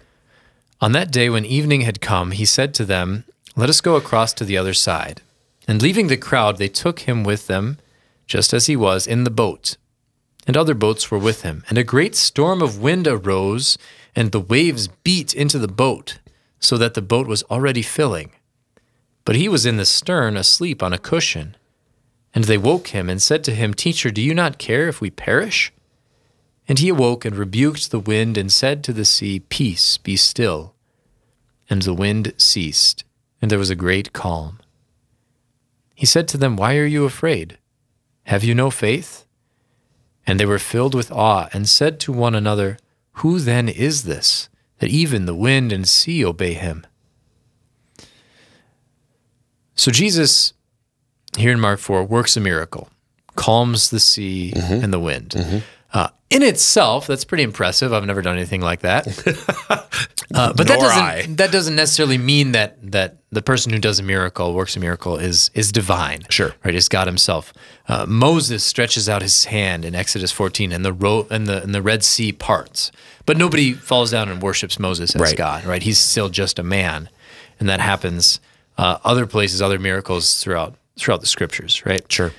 On 0.82 0.92
that 0.92 1.12
day, 1.12 1.30
when 1.30 1.46
evening 1.46 1.82
had 1.82 2.02
come, 2.02 2.32
he 2.32 2.46
said 2.46 2.74
to 2.76 2.86
them, 2.86 3.26
Let 3.56 3.70
us 3.70 3.82
go 3.82 3.96
across 3.96 4.34
to 4.34 4.46
the 4.46 4.58
other 4.58 4.74
side. 4.74 5.22
And 5.68 5.82
leaving 5.82 6.08
the 6.08 6.18
crowd, 6.18 6.58
they 6.58 6.68
took 6.68 7.02
him 7.02 7.24
with 7.24 7.48
them, 7.48 7.78
just 8.28 8.54
as 8.54 8.66
he 8.66 8.76
was, 8.76 9.08
in 9.08 9.24
the 9.24 9.30
boat. 9.30 9.78
And 10.46 10.58
other 10.58 10.74
boats 10.74 11.10
were 11.10 11.20
with 11.20 11.44
him. 11.44 11.64
And 11.70 11.78
a 11.78 11.84
great 11.84 12.16
storm 12.16 12.62
of 12.62 12.82
wind 12.82 13.08
arose, 13.08 13.78
and 14.16 14.32
the 14.32 14.40
waves 14.40 14.90
beat 14.90 15.34
into 15.34 15.58
the 15.58 15.70
boat, 15.70 16.20
so 16.60 16.78
that 16.78 16.96
the 16.96 17.02
boat 17.02 17.28
was 17.28 17.44
already 17.44 17.82
filling. 17.82 18.32
But 19.26 19.36
he 19.38 19.48
was 19.48 19.66
in 19.66 19.78
the 19.78 19.86
stern, 19.86 20.36
asleep 20.36 20.84
on 20.84 20.92
a 20.92 20.98
cushion. 20.98 21.56
And 22.36 22.44
they 22.44 22.58
woke 22.58 22.88
him 22.88 23.10
and 23.10 23.22
said 23.22 23.44
to 23.46 23.56
him, 23.56 23.74
Teacher, 23.74 24.12
do 24.12 24.22
you 24.22 24.34
not 24.34 24.58
care 24.58 24.90
if 24.90 25.00
we 25.00 25.10
perish? 25.10 25.72
And 26.68 26.80
he 26.80 26.90
awoke 26.90 27.26
and 27.26 27.36
rebuked 27.36 27.92
the 27.92 28.00
wind 28.00 28.38
and 28.38 28.52
said 28.52 28.84
to 28.84 28.94
the 28.94 29.06
sea, 29.06 29.42
Peace, 29.42 29.98
be 29.98 30.16
still. 30.16 30.74
And 31.70 31.82
the 31.82 31.94
wind 31.94 32.34
ceased, 32.38 33.04
and 33.42 33.52
there 33.52 33.60
was 33.60 33.70
a 33.70 33.76
great 33.76 34.14
calm. 34.14 34.60
He 35.96 36.06
said 36.06 36.28
to 36.30 36.38
them, 36.38 36.56
Why 36.56 36.78
are 36.78 36.86
you 36.86 37.06
afraid? 37.06 37.58
Have 38.26 38.44
you 38.44 38.56
no 38.56 38.70
faith? 38.70 39.26
And 40.26 40.40
they 40.40 40.46
were 40.46 40.60
filled 40.60 40.96
with 40.96 41.12
awe 41.12 41.50
and 41.54 41.68
said 41.68 42.00
to 42.02 42.14
one 42.14 42.36
another, 42.36 42.78
Who 43.14 43.40
then 43.40 43.68
is 43.68 44.04
this, 44.04 44.50
that 44.80 44.90
even 44.90 45.26
the 45.26 45.36
wind 45.36 45.72
and 45.74 45.88
sea 45.88 46.24
obey 46.24 46.54
him? 46.54 46.86
So 49.76 49.92
Jesus, 49.92 50.54
here 51.38 51.52
in 51.52 51.60
Mark 51.60 51.80
4, 51.80 52.04
works 52.06 52.38
a 52.38 52.40
miracle, 52.40 52.90
calms 53.36 53.90
the 53.90 54.00
sea 54.00 54.54
and 54.56 54.94
the 54.94 55.00
wind. 55.00 55.36
Uh, 55.36 55.62
in 56.34 56.44
itself, 56.44 57.08
that's 57.08 57.24
pretty 57.26 57.44
impressive. 57.44 57.94
I've 57.94 58.06
never 58.06 58.22
done 58.22 58.36
anything 58.38 58.62
like 58.62 58.82
that. 58.82 59.08
Uh, 60.36 60.52
but 60.52 60.68
that 60.68 60.80
doesn't 60.80 61.04
I. 61.04 61.22
that 61.36 61.52
doesn't 61.52 61.76
necessarily 61.76 62.18
mean 62.18 62.54
that 62.54 62.76
that 62.92 63.18
the 63.32 63.42
person 63.44 63.72
who 63.72 63.78
does 63.78 64.00
a 64.00 64.04
miracle, 64.04 64.56
works 64.56 64.76
a 64.76 64.80
miracle, 64.80 65.16
is 65.18 65.52
is 65.54 65.72
divine. 65.72 66.24
Sure. 66.30 66.56
right? 66.66 66.74
Is 66.74 66.90
God 66.90 67.06
Himself. 67.06 67.54
Uh, 67.88 68.08
Moses 68.08 68.64
stretches 68.64 69.08
out 69.08 69.22
his 69.22 69.46
hand 69.46 69.86
in 69.86 69.94
Exodus 69.94 70.32
14, 70.32 70.72
and 70.72 70.84
the 70.84 70.92
ro- 70.92 71.28
and 71.30 71.46
the 71.46 71.62
and 71.62 71.76
the 71.76 71.84
Red 71.84 72.04
Sea 72.04 72.32
parts. 72.32 72.92
But 73.28 73.38
nobody 73.38 73.74
falls 73.74 74.10
down 74.10 74.28
and 74.28 74.42
worships 74.42 74.80
Moses 74.80 75.16
as 75.16 75.22
Right. 75.22 75.38
God. 75.38 75.66
Right? 75.66 75.84
He's 75.84 76.00
still 76.00 76.30
just 76.30 76.58
a 76.58 76.64
man, 76.64 77.10
and 77.60 77.70
that 77.70 77.80
happens 77.80 78.40
uh, 78.80 78.98
other 79.04 79.28
places, 79.28 79.62
other 79.62 79.78
miracles 79.78 80.42
throughout 80.42 80.74
throughout 80.98 81.22
the 81.22 81.28
scriptures. 81.28 81.86
Right? 81.86 82.12
Sure. 82.12 82.32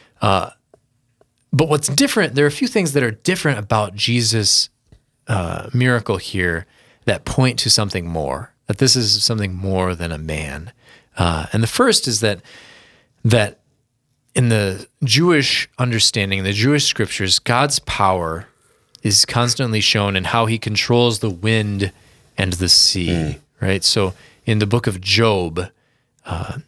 But 1.54 1.68
what's 1.68 1.87
different, 1.87 2.34
there 2.34 2.44
are 2.44 2.49
a 2.49 2.52
few 2.52 2.66
things 2.66 2.94
that 2.94 3.04
are 3.04 3.12
different 3.12 3.61
about 3.61 3.94
Jesus' 3.94 4.70
uh, 5.28 5.70
miracle 5.73 6.16
here 6.16 6.66
that 7.04 7.25
point 7.25 7.61
to 7.61 7.70
something 7.70 8.08
more, 8.08 8.52
that 8.66 8.78
this 8.78 8.96
is 8.96 9.23
something 9.23 9.54
more 9.54 9.94
than 9.94 10.11
a 10.11 10.18
man. 10.18 10.73
Uh, 11.16 11.46
and 11.52 11.62
the 11.62 11.68
first 11.68 12.08
is 12.08 12.18
that 12.20 12.40
that 13.25 13.61
in 14.34 14.49
the 14.49 14.88
Jewish 15.04 15.68
understanding, 15.78 16.42
the 16.42 16.52
Jewish 16.52 16.87
scriptures, 16.87 17.38
God's 17.38 17.78
power 17.78 18.49
is 19.04 19.25
constantly 19.25 19.80
shown 19.80 20.16
in 20.16 20.25
how 20.25 20.46
he 20.46 20.58
controls 20.58 21.20
the 21.20 21.30
wind 21.30 21.92
and 22.37 22.54
the 22.54 22.68
sea, 22.68 23.38
right? 23.61 23.84
So 23.84 24.14
in 24.44 24.58
the 24.58 24.66
book 24.66 24.88
of 24.88 25.00
Job, 25.00 25.70
uh, 26.26 26.58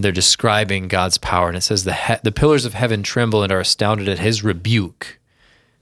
they're 0.00 0.12
describing 0.12 0.88
God's 0.88 1.18
power, 1.18 1.48
and 1.48 1.56
it 1.56 1.62
says 1.62 1.84
the 1.84 1.94
he- 1.94 2.22
the 2.22 2.32
pillars 2.32 2.64
of 2.64 2.74
heaven 2.74 3.02
tremble 3.02 3.42
and 3.42 3.52
are 3.52 3.60
astounded 3.60 4.08
at 4.08 4.18
His 4.18 4.42
rebuke. 4.44 5.18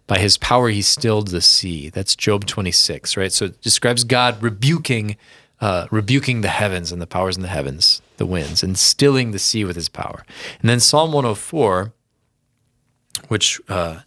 By 0.07 0.19
His 0.19 0.37
power, 0.37 0.69
He 0.69 0.83
stilled 0.83 1.29
the 1.29 1.41
sea. 1.41 1.91
That's 1.91 2.17
Job 2.17 2.47
twenty 2.47 2.73
six, 2.73 3.17
right? 3.17 3.33
So 3.33 3.47
it 3.47 3.61
describes 3.63 4.05
God 4.05 4.43
rebuking, 4.43 5.17
uh, 5.61 5.87
rebuking 5.91 6.43
the 6.43 6.49
heavens 6.49 6.93
and 6.93 7.01
the 7.01 7.07
powers 7.07 7.37
in 7.37 7.43
the 7.43 7.49
heavens, 7.49 8.03
the 8.17 8.27
winds, 8.27 8.63
and 8.63 8.77
stilling 8.79 9.31
the 9.31 9.39
sea 9.39 9.65
with 9.65 9.77
His 9.77 9.89
power. 9.89 10.25
And 10.61 10.69
then 10.69 10.81
Psalm 10.81 11.13
one 11.13 11.25
hundred 11.25 11.37
four, 11.37 11.93
which 13.29 13.61
uh, 13.69 14.01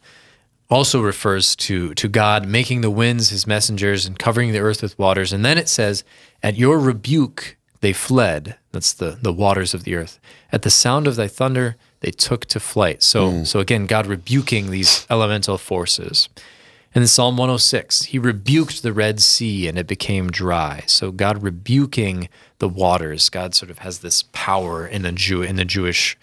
also 0.70 1.02
refers 1.02 1.56
to 1.56 1.94
to 1.96 2.08
God 2.08 2.48
making 2.48 2.82
the 2.82 2.92
winds 2.92 3.30
his 3.30 3.48
messengers 3.48 4.06
and 4.06 4.20
covering 4.20 4.52
the 4.52 4.60
earth 4.60 4.82
with 4.82 5.00
waters. 5.00 5.34
And 5.34 5.44
then 5.44 5.58
it 5.58 5.70
says, 5.70 6.04
"At 6.44 6.58
your 6.58 6.78
rebuke 6.78 7.58
they 7.82 7.94
fled." 7.94 8.56
That's 8.78 8.94
the 8.94 9.18
the 9.20 9.34
waters 9.34 9.74
of 9.74 9.84
the 9.84 9.96
earth. 9.96 10.20
At 10.52 10.62
the 10.62 10.70
sound 10.70 11.08
of 11.08 11.16
thy 11.16 11.28
thunder 11.28 11.76
they 12.02 12.12
took 12.12 12.46
to 12.46 12.60
flight. 12.60 13.02
So 13.02 13.44
so 13.44 13.60
again, 13.60 13.88
God 13.88 14.06
rebuking 14.06 14.70
these 14.70 15.08
elemental 15.10 15.58
forces. 15.58 16.30
And 16.94 17.02
in 17.02 17.08
Psalm 17.08 17.38
106, 17.38 18.04
he 18.04 18.20
rebuked 18.20 18.82
the 18.82 18.94
Red 18.94 19.20
Sea 19.20 19.68
and 19.68 19.78
it 19.78 19.88
became 19.88 20.30
dry. 20.30 20.84
So 20.86 21.12
God 21.12 21.42
rebuking 21.42 22.30
the 22.60 22.70
waters. 22.70 23.30
God 23.30 23.56
sort 23.56 23.72
of 23.72 23.80
has 23.80 24.00
this 24.00 24.24
power 24.32 24.88
in 24.88 25.02
the 25.02 25.12
Jew 25.12 25.42
in 25.42 25.56
the 25.56 25.66
Jewish 25.66 26.16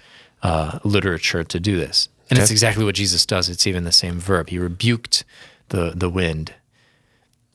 uh, 0.42 0.78
literature 0.84 1.42
to 1.42 1.60
do 1.60 1.76
this. 1.76 2.08
And 2.30 2.38
it's 2.38 2.50
exactly 2.50 2.84
what 2.84 2.94
Jesus 2.94 3.26
does. 3.26 3.48
It's 3.48 3.66
even 3.66 3.84
the 3.84 3.92
same 3.92 4.18
verb. 4.20 4.48
He 4.48 4.58
rebuked 4.58 5.24
the 5.70 5.92
the 5.94 6.08
wind. 6.08 6.54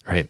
Right. 0.06 0.30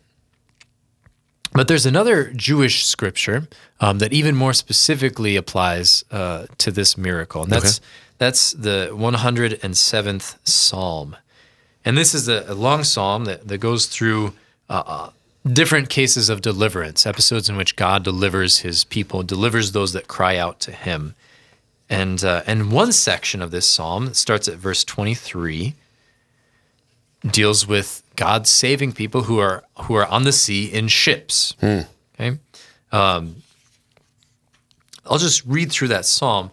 But 1.51 1.67
there's 1.67 1.85
another 1.85 2.31
Jewish 2.35 2.85
scripture 2.85 3.47
um, 3.79 3.99
that 3.99 4.13
even 4.13 4.35
more 4.35 4.53
specifically 4.53 5.35
applies 5.35 6.05
uh, 6.11 6.45
to 6.59 6.71
this 6.71 6.97
miracle, 6.97 7.43
and 7.43 7.51
that's 7.51 7.81
that's 8.19 8.51
the 8.51 8.89
107th 8.91 10.37
Psalm. 10.43 11.15
And 11.85 11.97
this 11.97 12.13
is 12.13 12.27
a, 12.27 12.45
a 12.47 12.53
long 12.53 12.83
psalm 12.83 13.25
that, 13.25 13.47
that 13.47 13.57
goes 13.59 13.85
through 13.87 14.33
uh, 14.69 14.83
uh, 14.85 15.09
different 15.51 15.89
cases 15.89 16.29
of 16.29 16.41
deliverance, 16.41 17.05
episodes 17.05 17.49
in 17.49 17.55
which 17.55 17.77
God 17.77 18.03
delivers 18.03 18.59
his 18.59 18.83
people, 18.83 19.23
delivers 19.23 19.71
those 19.71 19.93
that 19.93 20.07
cry 20.07 20.37
out 20.37 20.59
to 20.61 20.71
him. 20.71 21.15
And, 21.89 22.23
uh, 22.23 22.43
and 22.45 22.71
one 22.71 22.91
section 22.91 23.41
of 23.41 23.51
this 23.51 23.67
psalm 23.67 24.13
starts 24.13 24.47
at 24.47 24.55
verse 24.55 24.83
23 24.83 25.73
deals 27.25 27.65
with 27.65 28.03
God 28.19 28.47
saving 28.47 28.91
people 28.91 29.23
who 29.23 29.39
are, 29.39 29.63
who 29.83 29.95
are 29.95 30.05
on 30.05 30.23
the 30.25 30.33
sea 30.33 30.65
in 30.65 30.89
ships. 30.89 31.55
Okay. 32.19 32.38
Um, 32.91 33.38
I'll 35.05 35.17
just 35.17 35.45
read 35.45 35.71
through 35.71 35.88
that 35.88 36.03
psalm 36.03 36.51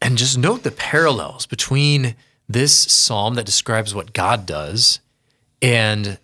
and 0.00 0.16
just 0.16 0.38
note 0.38 0.62
the 0.62 0.70
parallels 0.70 1.44
between 1.44 2.16
this 2.48 2.72
psalm 2.74 3.34
that 3.34 3.44
describes 3.44 3.94
what 3.94 4.14
God 4.14 4.46
does 4.46 5.00
and 5.60 6.18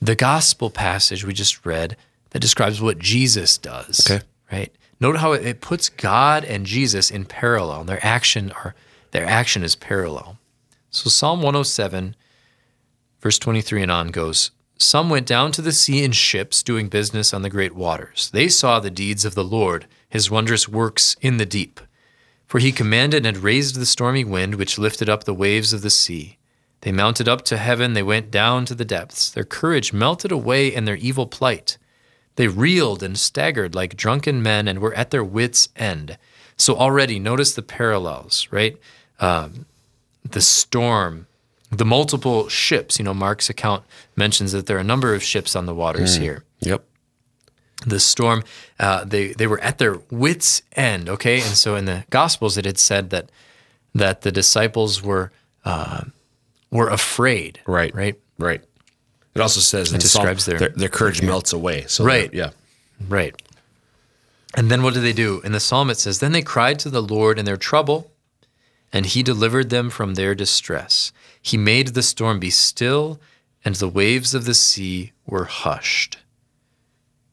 the 0.00 0.14
gospel 0.14 0.70
passage 0.70 1.24
we 1.24 1.32
just 1.32 1.66
read 1.66 1.96
that 2.30 2.38
describes 2.38 2.80
what 2.80 3.00
Jesus 3.00 3.58
does. 3.58 4.08
Okay. 4.08 4.24
Right? 4.52 4.72
Note 5.00 5.16
how 5.16 5.32
it, 5.32 5.44
it 5.44 5.60
puts 5.60 5.88
God 5.88 6.44
and 6.44 6.66
Jesus 6.66 7.10
in 7.10 7.24
parallel. 7.24 7.82
Their 7.82 8.04
action 8.06 8.52
are 8.52 8.76
their 9.10 9.26
action 9.26 9.64
is 9.64 9.74
parallel. 9.74 10.38
So 10.90 11.10
Psalm 11.10 11.40
107, 11.40 12.14
verse 13.20 13.38
23 13.38 13.82
and 13.82 13.90
on 13.90 14.08
goes, 14.08 14.50
Some 14.78 15.10
went 15.10 15.26
down 15.26 15.52
to 15.52 15.62
the 15.62 15.72
sea 15.72 16.04
in 16.04 16.12
ships 16.12 16.62
doing 16.62 16.88
business 16.88 17.32
on 17.34 17.42
the 17.42 17.50
great 17.50 17.74
waters. 17.74 18.30
They 18.32 18.48
saw 18.48 18.80
the 18.80 18.90
deeds 18.90 19.24
of 19.24 19.34
the 19.34 19.44
Lord, 19.44 19.86
his 20.08 20.30
wondrous 20.30 20.68
works 20.68 21.16
in 21.20 21.36
the 21.36 21.46
deep. 21.46 21.80
For 22.46 22.58
he 22.58 22.72
commanded 22.72 23.26
and 23.26 23.38
raised 23.38 23.76
the 23.76 23.86
stormy 23.86 24.24
wind, 24.24 24.54
which 24.54 24.78
lifted 24.78 25.08
up 25.08 25.24
the 25.24 25.34
waves 25.34 25.72
of 25.72 25.82
the 25.82 25.90
sea. 25.90 26.38
They 26.82 26.92
mounted 26.92 27.28
up 27.28 27.42
to 27.46 27.56
heaven, 27.56 27.94
they 27.94 28.02
went 28.02 28.30
down 28.30 28.64
to 28.66 28.74
the 28.74 28.84
depths. 28.84 29.30
Their 29.30 29.44
courage 29.44 29.92
melted 29.92 30.30
away 30.30 30.72
in 30.72 30.84
their 30.84 30.96
evil 30.96 31.26
plight. 31.26 31.78
They 32.36 32.48
reeled 32.48 33.02
and 33.02 33.18
staggered 33.18 33.74
like 33.74 33.96
drunken 33.96 34.42
men 34.42 34.68
and 34.68 34.78
were 34.78 34.94
at 34.94 35.10
their 35.10 35.24
wits' 35.24 35.70
end. 35.74 36.18
So 36.56 36.76
already 36.76 37.18
notice 37.18 37.54
the 37.54 37.62
parallels, 37.62 38.46
right? 38.50 38.76
Um, 39.18 39.66
the 40.22 40.40
storm, 40.40 41.26
the 41.70 41.84
multiple 41.84 42.48
ships. 42.48 42.98
You 42.98 43.04
know, 43.04 43.14
Mark's 43.14 43.50
account 43.50 43.84
mentions 44.16 44.52
that 44.52 44.66
there 44.66 44.76
are 44.76 44.80
a 44.80 44.84
number 44.84 45.14
of 45.14 45.22
ships 45.22 45.54
on 45.56 45.66
the 45.66 45.74
waters 45.74 46.16
here 46.16 46.44
Yep. 46.60 46.82
the 47.86 48.00
storm 48.00 48.42
uh, 48.80 49.04
they 49.04 49.32
they 49.34 49.46
were 49.46 49.60
at 49.60 49.78
their 49.78 49.98
wits 50.10 50.62
end 50.72 51.08
okay 51.08 51.36
and 51.36 51.54
so 51.56 51.76
in 51.76 51.84
the 51.84 52.04
gospels 52.10 52.56
it 52.56 52.64
had 52.64 52.78
said 52.78 53.10
that 53.10 53.30
that 53.94 54.22
the 54.22 54.32
disciples 54.32 55.02
were 55.02 55.30
uh, 55.64 56.02
were 56.70 56.88
afraid 56.88 57.60
Right. 57.66 57.94
right 57.94 58.16
Right. 58.38 58.62
It 59.34 59.40
also 59.40 59.60
says 59.60 59.92
It 59.92 60.00
Psalm, 60.02 60.24
describes 60.24 60.44
their- 60.46 60.58
their, 60.58 60.68
their 60.70 60.88
courage 60.88 61.20
melts 61.22 61.52
away. 61.52 61.84
So 61.88 62.04
Right. 62.04 62.32
Yeah. 62.32 62.50
right 63.08 63.34
and 64.54 64.70
then 64.70 64.82
what 64.82 64.94
do 64.94 65.00
they 65.00 65.12
do 65.12 65.40
in 65.42 65.52
the 65.52 65.60
psalm 65.60 65.90
it 65.90 65.98
says 65.98 66.18
then 66.20 66.32
they 66.32 66.42
cried 66.42 66.78
to 66.78 66.88
the 66.90 67.02
lord 67.02 67.38
in 67.38 67.44
their 67.44 67.58
trouble 67.58 68.10
and 68.92 69.04
he 69.06 69.22
delivered 69.22 69.68
them 69.68 69.90
from 69.90 70.14
their 70.14 70.34
distress 70.34 71.12
he 71.50 71.56
made 71.56 71.88
the 71.88 72.02
storm 72.02 72.38
be 72.40 72.50
still 72.50 73.20
and 73.64 73.74
the 73.76 73.88
waves 74.00 74.34
of 74.34 74.44
the 74.46 74.54
sea 74.54 75.12
were 75.26 75.44
hushed. 75.44 76.18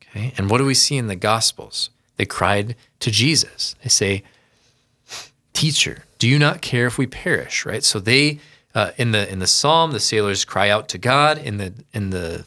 Okay 0.03 0.33
and 0.37 0.49
what 0.49 0.59
do 0.59 0.65
we 0.65 0.73
see 0.85 0.97
in 0.97 1.07
the 1.07 1.15
gospels? 1.31 1.89
They 2.17 2.25
cried 2.25 2.75
to 2.99 3.09
jesus. 3.11 3.75
They 3.83 3.89
say 3.89 4.23
teacher 5.53 6.03
do 6.19 6.27
you 6.29 6.39
not 6.39 6.61
care 6.61 6.85
if 6.87 6.97
we 6.97 7.07
perish? 7.07 7.65
Right? 7.65 7.83
So 7.83 7.99
they 7.99 8.39
uh, 8.75 8.91
in 8.97 9.11
the 9.11 9.29
in 9.31 9.39
the 9.39 9.47
psalm 9.47 9.91
the 9.91 9.99
sailors 9.99 10.45
cry 10.45 10.69
out 10.69 10.87
to 10.89 10.97
god. 10.97 11.37
In 11.37 11.57
the 11.57 11.73
in 11.93 12.09
the 12.11 12.45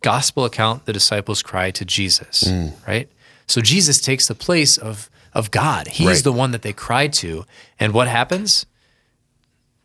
gospel 0.00 0.44
account 0.44 0.84
the 0.86 0.92
disciples 0.92 1.42
cry 1.42 1.70
to 1.70 1.84
jesus 1.84 2.50
right? 2.86 3.08
So 3.46 3.60
jesus 3.60 4.00
takes 4.00 4.26
the 4.28 4.34
place 4.34 4.76
of 4.78 5.10
of 5.34 5.50
god. 5.50 5.88
He's 5.88 6.06
Right. 6.06 6.24
the 6.24 6.32
one 6.32 6.50
that 6.52 6.62
they 6.62 6.72
cry 6.74 7.08
to. 7.08 7.46
And 7.80 7.92
what 7.94 8.06
happens 8.06 8.66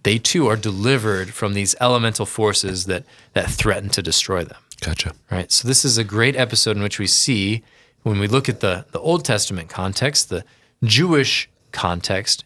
they 0.07 0.17
too 0.17 0.47
are 0.47 0.55
delivered 0.55 1.33
from 1.33 1.53
these 1.53 1.75
elemental 1.81 2.25
forces 2.25 2.85
that 2.85 3.03
that 3.33 3.49
threaten 3.49 3.89
to 3.89 4.01
destroy 4.01 4.43
them 4.43 4.61
Gotcha. 4.79 5.13
right? 5.29 5.51
So 5.51 5.67
this 5.67 5.83
is 5.83 5.97
a 5.97 6.03
great 6.03 6.35
episode 6.35 6.77
in 6.77 6.83
which 6.83 6.99
we 6.99 7.07
see 7.07 7.63
when 8.03 8.19
we 8.19 8.27
look 8.27 8.47
at 8.47 8.61
the 8.61 8.85
the 8.91 8.99
Old 8.99 9.25
Testament 9.25 9.69
context, 9.69 10.29
the 10.29 10.43
Jewish 10.83 11.49
context, 11.71 12.45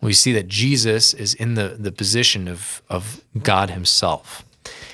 we 0.00 0.12
see 0.12 0.32
that 0.32 0.48
Jesus 0.48 1.12
is 1.12 1.34
in 1.34 1.54
the 1.54 1.76
the 1.78 1.92
position 1.92 2.48
of 2.48 2.82
of 2.88 3.22
God 3.42 3.70
Himself. 3.70 4.44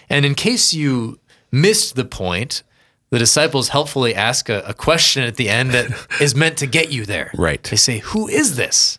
And 0.08 0.24
in 0.24 0.34
case 0.34 0.74
you 0.74 1.18
missed 1.52 1.94
the 1.94 2.04
point, 2.04 2.62
the 3.10 3.18
disciples 3.18 3.68
helpfully 3.68 4.14
ask 4.14 4.48
a, 4.48 4.60
a 4.66 4.74
question 4.74 5.22
at 5.22 5.36
the 5.36 5.48
end 5.48 5.70
that 5.70 5.86
is 6.20 6.34
meant 6.34 6.56
to 6.58 6.66
get 6.66 6.90
you 6.90 7.04
there. 7.04 7.30
Right. 7.34 7.62
They 7.62 7.76
say, 7.76 7.98
"Who 7.98 8.28
is 8.28 8.56
this? 8.56 8.98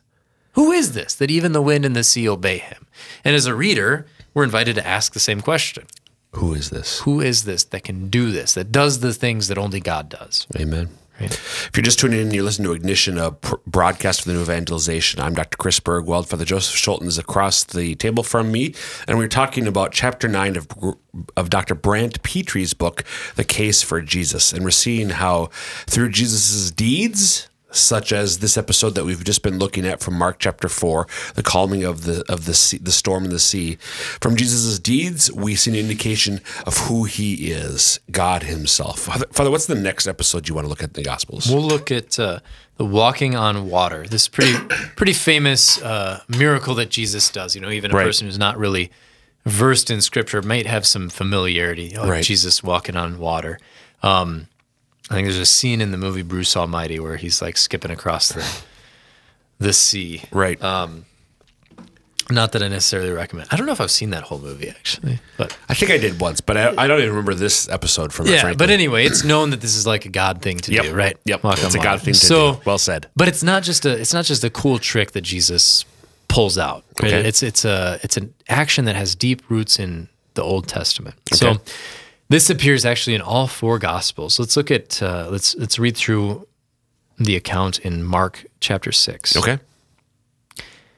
Who 0.58 0.72
is 0.72 0.94
this 0.94 1.14
that 1.16 1.30
even 1.32 1.52
the 1.52 1.62
wind 1.62 1.86
and 1.86 1.96
the 1.96 2.04
sea 2.04 2.28
obey 2.28 2.58
Him?" 2.58 2.88
And 3.24 3.36
as 3.36 3.46
a 3.46 3.54
reader, 3.56 4.08
we're 4.34 4.44
invited 4.44 4.76
to 4.76 4.86
ask 4.86 5.14
the 5.14 5.20
same 5.20 5.42
question 5.42 5.86
Who 6.32 6.54
is 6.54 6.72
this? 6.72 7.00
who 7.02 7.22
is 7.22 7.44
this 7.46 7.64
that 7.66 7.84
can 7.84 8.10
do 8.10 8.32
this, 8.32 8.56
that 8.56 8.72
does 8.72 9.00
the 9.00 9.14
things 9.14 9.48
that 9.50 9.58
only 9.58 9.80
God 9.80 10.10
does? 10.10 10.48
Amen. 10.60 10.90
Right? 11.20 11.32
If 11.32 11.72
you're 11.76 11.84
just 11.84 12.00
tuning 12.00 12.20
in, 12.20 12.26
and 12.28 12.36
you're 12.36 12.44
listening 12.44 12.68
to 12.68 12.74
Ignition, 12.74 13.18
a 13.18 13.32
pr- 13.32 13.56
broadcast 13.66 14.20
of 14.20 14.26
the 14.26 14.34
New 14.34 14.42
Evangelization. 14.42 15.20
I'm 15.20 15.34
Dr. 15.34 15.58
Chris 15.58 15.80
Burgwald. 15.80 16.28
Father 16.28 16.46
Joseph 16.46 16.76
Schulten 16.76 17.08
is 17.08 17.18
across 17.18 17.64
the 17.64 17.96
table 17.96 18.24
from 18.24 18.52
me, 18.52 18.76
and 19.08 19.18
we're 19.18 19.28
talking 19.28 19.66
about 19.68 19.92
chapter 19.94 20.28
nine 20.28 20.56
of 20.56 20.68
of 21.36 21.50
Dr. 21.50 21.74
Brant 21.74 22.22
Pitre's 22.22 22.76
book, 22.76 23.04
The 23.36 23.44
Case 23.44 23.82
for 23.82 24.02
Jesus, 24.02 24.54
and 24.54 24.64
we're 24.64 24.70
seeing 24.72 25.10
how 25.10 25.50
through 25.88 26.10
Jesus' 26.10 26.70
deeds 26.70 27.50
such 27.72 28.14
as 28.14 28.40
this 28.40 28.58
episode 28.58 28.96
that 28.96 29.04
we've 29.06 29.24
just 29.24 29.44
been 29.44 29.60
looking 29.60 29.86
at 29.86 30.00
from 30.00 30.14
Mark 30.18 30.40
chapter 30.40 30.70
four, 30.70 31.06
the 31.36 31.44
calming 31.44 31.84
of 31.84 32.04
the 32.04 32.24
of 32.30 32.46
the 32.46 32.54
sea, 32.54 32.78
the 32.78 32.92
storm 32.92 33.26
in 33.26 33.30
the 33.30 33.40
sea. 33.40 33.76
From 34.22 34.36
Jesus' 34.36 34.80
deeds, 34.80 35.32
we 35.32 35.56
see 35.56 35.72
an 35.72 35.78
indication 35.78 36.40
of 36.66 36.78
who 36.88 37.04
he 37.04 37.52
is, 37.52 38.00
God 38.10 38.44
Himself. 38.44 39.00
Father, 39.00 39.26
Father, 39.32 39.52
what's 39.52 39.66
the 39.68 39.76
next 39.76 40.08
episode 40.08 40.48
you 40.48 40.56
want 40.56 40.66
to 40.66 40.70
look 40.70 40.82
at 40.82 40.90
in 40.90 40.94
the 40.94 41.04
Gospels? 41.04 41.48
We'll 41.52 41.62
look 41.62 41.92
at 41.92 42.18
uh, 42.18 42.40
the 42.78 42.86
walking 42.86 43.36
on 43.36 43.70
water. 43.70 44.06
This 44.08 44.28
pretty 44.28 44.54
pretty 44.96 45.14
famous 45.14 45.82
uh, 45.82 46.22
miracle 46.30 46.74
that 46.76 46.90
Jesus 46.90 47.30
does. 47.30 47.54
You 47.54 47.62
know, 47.62 47.70
even 47.70 47.92
a 47.92 47.94
Right. 47.96 48.06
person 48.06 48.28
who's 48.28 48.40
not 48.40 48.58
really 48.58 48.92
versed 49.46 49.90
in 49.92 50.02
Scripture 50.02 50.42
might 50.42 50.66
have 50.68 50.86
some 50.86 51.10
familiarity 51.10 51.96
of 51.96 52.08
Right. 52.10 52.24
Jesus 52.24 52.64
walking 52.64 52.96
on 52.96 53.18
water. 53.20 53.60
Um, 54.04 54.48
I 55.10 55.14
think 55.16 55.26
there's 55.26 55.38
a 55.38 55.46
scene 55.46 55.80
in 55.82 55.92
the 55.92 55.98
movie 55.98 56.22
Bruce 56.22 56.56
Almighty 56.58 57.00
where 57.00 57.16
he's 57.18 57.42
like 57.42 57.58
skipping 57.58 57.92
across 57.92 58.30
the 58.30 58.46
the 59.60 59.74
sea. 59.74 60.22
Right. 60.32 60.62
Um, 60.62 61.06
Not 62.30 62.52
that 62.52 62.62
I 62.62 62.68
necessarily 62.68 63.12
recommend. 63.12 63.48
I 63.52 63.56
don't 63.56 63.66
know 63.66 63.72
if 63.72 63.80
I've 63.80 63.90
seen 63.90 64.10
that 64.10 64.24
whole 64.24 64.40
movie 64.40 64.68
actually, 64.70 65.20
but 65.38 65.58
I 65.70 65.74
think 65.74 65.92
I 65.92 65.98
did 65.98 66.20
once, 66.20 66.42
but 66.42 66.58
I, 66.58 66.74
I 66.78 66.86
don't 66.88 67.00
even 67.00 67.12
remember 67.12 67.34
this 67.34 67.70
episode 67.70 68.12
from 68.12 68.28
yeah. 68.28 68.54
But 68.54 68.70
anyway, 68.70 69.06
it's 69.06 69.24
known 69.24 69.52
that 69.52 69.62
this 69.62 69.76
is 69.78 69.88
like 69.88 70.06
a 70.06 70.10
God 70.10 70.42
thing 70.42 70.58
to 70.58 70.74
Yep. 70.74 70.84
do, 70.84 70.94
right? 70.94 71.18
Yep. 71.24 71.44
Walk 71.44 71.58
It's 71.64 71.74
a 71.74 71.80
God 71.80 72.02
thing 72.02 72.14
to 72.14 72.20
so, 72.20 72.56
do. 72.56 72.62
Well 72.66 72.78
said. 72.78 73.08
But 73.16 73.30
it's 73.30 73.44
not 73.44 73.64
just 73.64 73.86
a 73.86 73.98
it's 73.98 74.14
not 74.14 74.26
just 74.26 74.44
a 74.44 74.50
cool 74.50 74.78
trick 74.78 75.12
that 75.14 75.22
Jesus 75.22 75.86
pulls 76.28 76.58
out. 76.58 76.84
Right? 77.02 77.14
Okay. 77.14 77.28
It's 77.30 77.42
it's 77.42 77.64
a 77.64 77.98
it's 78.04 78.18
an 78.18 78.34
action 78.50 78.84
that 78.86 78.98
has 78.98 79.16
deep 79.16 79.42
roots 79.50 79.80
in 79.80 80.10
the 80.34 80.44
Old 80.44 80.68
Testament. 80.68 81.16
So 81.34 81.52
Okay. 81.52 81.64
This 82.30 82.50
appears 82.50 82.86
actually 82.86 83.16
in 83.16 83.22
all 83.22 83.48
four 83.48 83.80
Gospels. 83.80 84.40
Let's 84.40 84.58
look 84.58 84.72
at 84.72 85.02
uh, 85.02 85.28
let's 85.32 85.56
let's 85.56 85.80
read 85.80 85.98
through 85.98 86.48
the 87.18 87.36
account 87.36 87.80
in 87.80 88.04
Mark 88.04 88.46
chapter 88.60 88.92
six. 88.92 89.36
okay. 89.36 89.60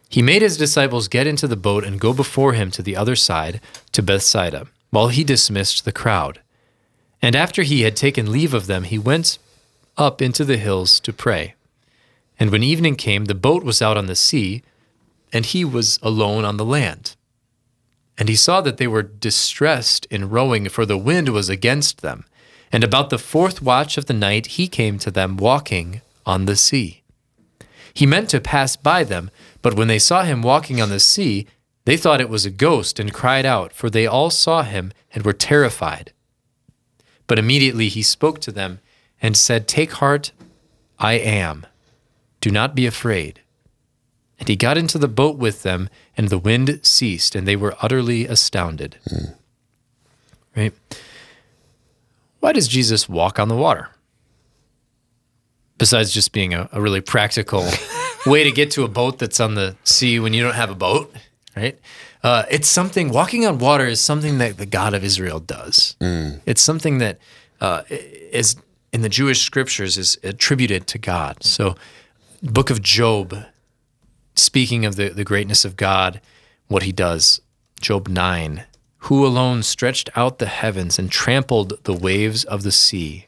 He 0.09 0.23
made 0.23 0.41
his 0.41 0.57
disciples 0.57 1.07
get 1.07 1.27
into 1.27 1.47
the 1.47 1.55
boat 1.55 1.83
and 1.83 1.99
go 1.99 2.13
before 2.13 2.53
him 2.53 2.71
to 2.71 2.81
the 2.81 2.95
other 2.95 3.15
side, 3.15 3.61
to 3.91 4.01
Bethsaida, 4.01 4.65
while 4.89 5.09
he 5.09 5.23
dismissed 5.23 5.85
the 5.85 5.91
crowd. 5.91 6.41
And 7.21 7.35
after 7.35 7.61
he 7.61 7.81
had 7.81 7.95
taken 7.95 8.31
leave 8.31 8.55
of 8.55 8.65
them, 8.65 8.85
he 8.85 8.97
went 8.97 9.37
up 9.97 10.19
into 10.19 10.43
the 10.43 10.57
hills 10.57 10.99
to 11.01 11.13
pray. 11.13 11.53
And 12.39 12.49
when 12.49 12.63
evening 12.63 12.95
came, 12.95 13.25
the 13.25 13.35
boat 13.35 13.63
was 13.63 13.83
out 13.83 13.97
on 13.97 14.07
the 14.07 14.15
sea, 14.15 14.63
and 15.31 15.45
he 15.45 15.63
was 15.63 15.99
alone 16.01 16.43
on 16.43 16.57
the 16.57 16.65
land. 16.65 17.15
And 18.19 18.27
he 18.27 18.35
saw 18.35 18.59
that 18.61 18.77
they 18.77 18.87
were 18.87 19.01
distressed 19.01 20.05
in 20.11 20.29
rowing, 20.29 20.67
for 20.67 20.85
the 20.85 20.97
wind 20.97 21.29
was 21.29 21.47
against 21.47 22.01
them. 22.01 22.25
And 22.69 22.83
about 22.83 23.09
the 23.09 23.17
fourth 23.17 23.61
watch 23.61 23.97
of 23.97 24.05
the 24.05 24.13
night, 24.13 24.57
he 24.57 24.67
came 24.67 24.99
to 24.99 25.09
them 25.09 25.37
walking 25.37 26.01
on 26.25 26.45
the 26.45 26.57
sea. 26.57 27.01
He 27.93 28.05
meant 28.05 28.29
to 28.29 28.41
pass 28.41 28.75
by 28.75 29.05
them, 29.05 29.31
but 29.61 29.75
when 29.75 29.87
they 29.87 29.99
saw 29.99 30.23
him 30.23 30.41
walking 30.41 30.81
on 30.81 30.89
the 30.89 30.99
sea, 30.99 31.47
they 31.85 31.95
thought 31.95 32.21
it 32.21 32.29
was 32.29 32.45
a 32.45 32.51
ghost 32.51 32.99
and 32.99 33.13
cried 33.13 33.45
out, 33.45 33.73
for 33.73 33.89
they 33.89 34.05
all 34.05 34.29
saw 34.29 34.63
him 34.63 34.91
and 35.13 35.25
were 35.25 35.33
terrified. 35.33 36.11
But 37.25 37.39
immediately 37.39 37.87
he 37.87 38.03
spoke 38.03 38.39
to 38.41 38.51
them 38.51 38.79
and 39.21 39.37
said, 39.37 39.67
Take 39.67 39.93
heart, 39.93 40.33
I 40.99 41.13
am. 41.13 41.65
Do 42.41 42.51
not 42.51 42.75
be 42.75 42.85
afraid. 42.85 43.41
And 44.39 44.47
he 44.47 44.55
got 44.55 44.77
into 44.77 44.97
the 44.97 45.07
boat 45.07 45.37
with 45.37 45.63
them, 45.63 45.89
and 46.15 46.29
the 46.29 46.37
wind 46.37 46.79
ceased, 46.83 47.35
and 47.35 47.47
they 47.47 47.55
were 47.55 47.75
utterly 47.81 48.25
astounded. 48.25 48.97
Right? 50.55 50.73
Why 52.39 52.53
does 52.53 52.67
Jesus 52.67 53.09
walk 53.09 53.37
on 53.37 53.49
the 53.49 53.55
water? 53.55 53.89
Besides 55.77 56.11
just 56.11 56.31
being 56.31 56.53
a, 56.53 56.69
a 56.71 56.81
really 56.81 57.01
practical 57.01 57.69
way 58.25 58.43
to 58.43 58.51
get 58.51 58.71
to 58.71 58.83
a 58.83 58.87
boat 58.87 59.19
that's 59.19 59.39
on 59.39 59.55
the 59.55 59.75
sea 59.83 60.19
when 60.19 60.33
you 60.33 60.43
don't 60.43 60.55
have 60.55 60.69
a 60.69 60.75
boat, 60.75 61.13
right? 61.55 61.79
Uh, 62.23 62.43
it's 62.49 62.67
something, 62.67 63.09
walking 63.09 63.45
on 63.45 63.59
water 63.59 63.85
is 63.85 64.01
something 64.01 64.37
that 64.39 64.57
the 64.57 64.65
God 64.65 64.93
of 64.93 65.03
Israel 65.03 65.39
does. 65.39 65.95
It's 66.45 66.61
something 66.61 66.97
that 66.97 67.19
uh, 67.61 67.83
is 67.89 68.55
in 68.91 69.01
the 69.01 69.09
Jewish 69.09 69.41
scriptures 69.41 69.97
is 69.97 70.17
attributed 70.23 70.87
to 70.87 70.97
God. 70.97 71.43
So, 71.43 71.75
book 72.41 72.69
of 72.69 72.81
Job, 72.81 73.35
speaking 74.41 74.85
of 74.85 74.95
the, 74.95 75.09
the 75.09 75.23
greatness 75.23 75.65
of 75.65 75.75
God, 75.77 76.21
what 76.67 76.83
he 76.83 76.91
does, 76.91 77.41
Job 77.81 78.07
9, 78.07 78.63
who 79.03 79.25
alone 79.25 79.63
stretched 79.63 80.09
out 80.15 80.39
the 80.39 80.45
heavens 80.47 80.99
and 80.99 81.09
trampled 81.11 81.83
the 81.85 81.93
waves 81.93 82.43
of 82.43 82.63
the 82.63 82.71
sea. 82.71 83.27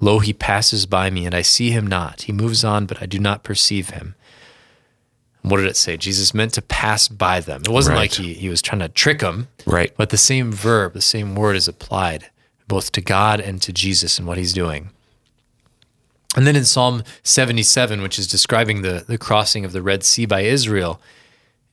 Lo, 0.00 0.18
he 0.18 0.32
passes 0.32 0.86
by 0.86 1.10
me, 1.10 1.24
and 1.26 1.34
I 1.34 1.42
see 1.42 1.70
him 1.70 1.86
not. 1.86 2.22
He 2.22 2.32
moves 2.32 2.64
on, 2.64 2.86
but 2.86 3.02
I 3.02 3.06
do 3.06 3.18
not 3.18 3.42
perceive 3.42 3.90
him. 3.90 4.14
What 5.42 5.58
did 5.58 5.66
it 5.66 5.76
say? 5.76 5.96
Jesus 5.96 6.32
meant 6.32 6.54
to 6.54 6.62
pass 6.62 7.06
by 7.08 7.40
them. 7.40 7.62
It 7.62 7.68
wasn't 7.70 7.96
like 7.96 8.12
he, 8.12 8.32
he 8.34 8.48
was 8.48 8.62
trying 8.62 8.80
to 8.80 8.88
trick 8.88 9.18
them, 9.18 9.48
Right. 9.66 9.92
but 9.96 10.10
the 10.10 10.16
same 10.16 10.50
verb, 10.52 10.94
the 10.94 11.00
same 11.02 11.34
word 11.34 11.56
is 11.56 11.68
applied 11.68 12.30
both 12.66 12.92
to 12.92 13.02
God 13.02 13.40
and 13.40 13.60
to 13.60 13.72
Jesus 13.72 14.18
and 14.18 14.26
what 14.26 14.38
he's 14.38 14.54
doing. 14.54 14.90
And 16.34 16.46
then 16.46 16.56
in 16.56 16.64
Psalm 16.64 17.04
77, 17.22 18.02
which 18.02 18.18
is 18.18 18.26
describing 18.26 18.82
the, 18.82 19.04
the 19.06 19.18
crossing 19.18 19.64
of 19.64 19.72
the 19.72 19.82
Red 19.82 20.02
Sea 20.02 20.26
by 20.26 20.40
Israel, 20.42 21.00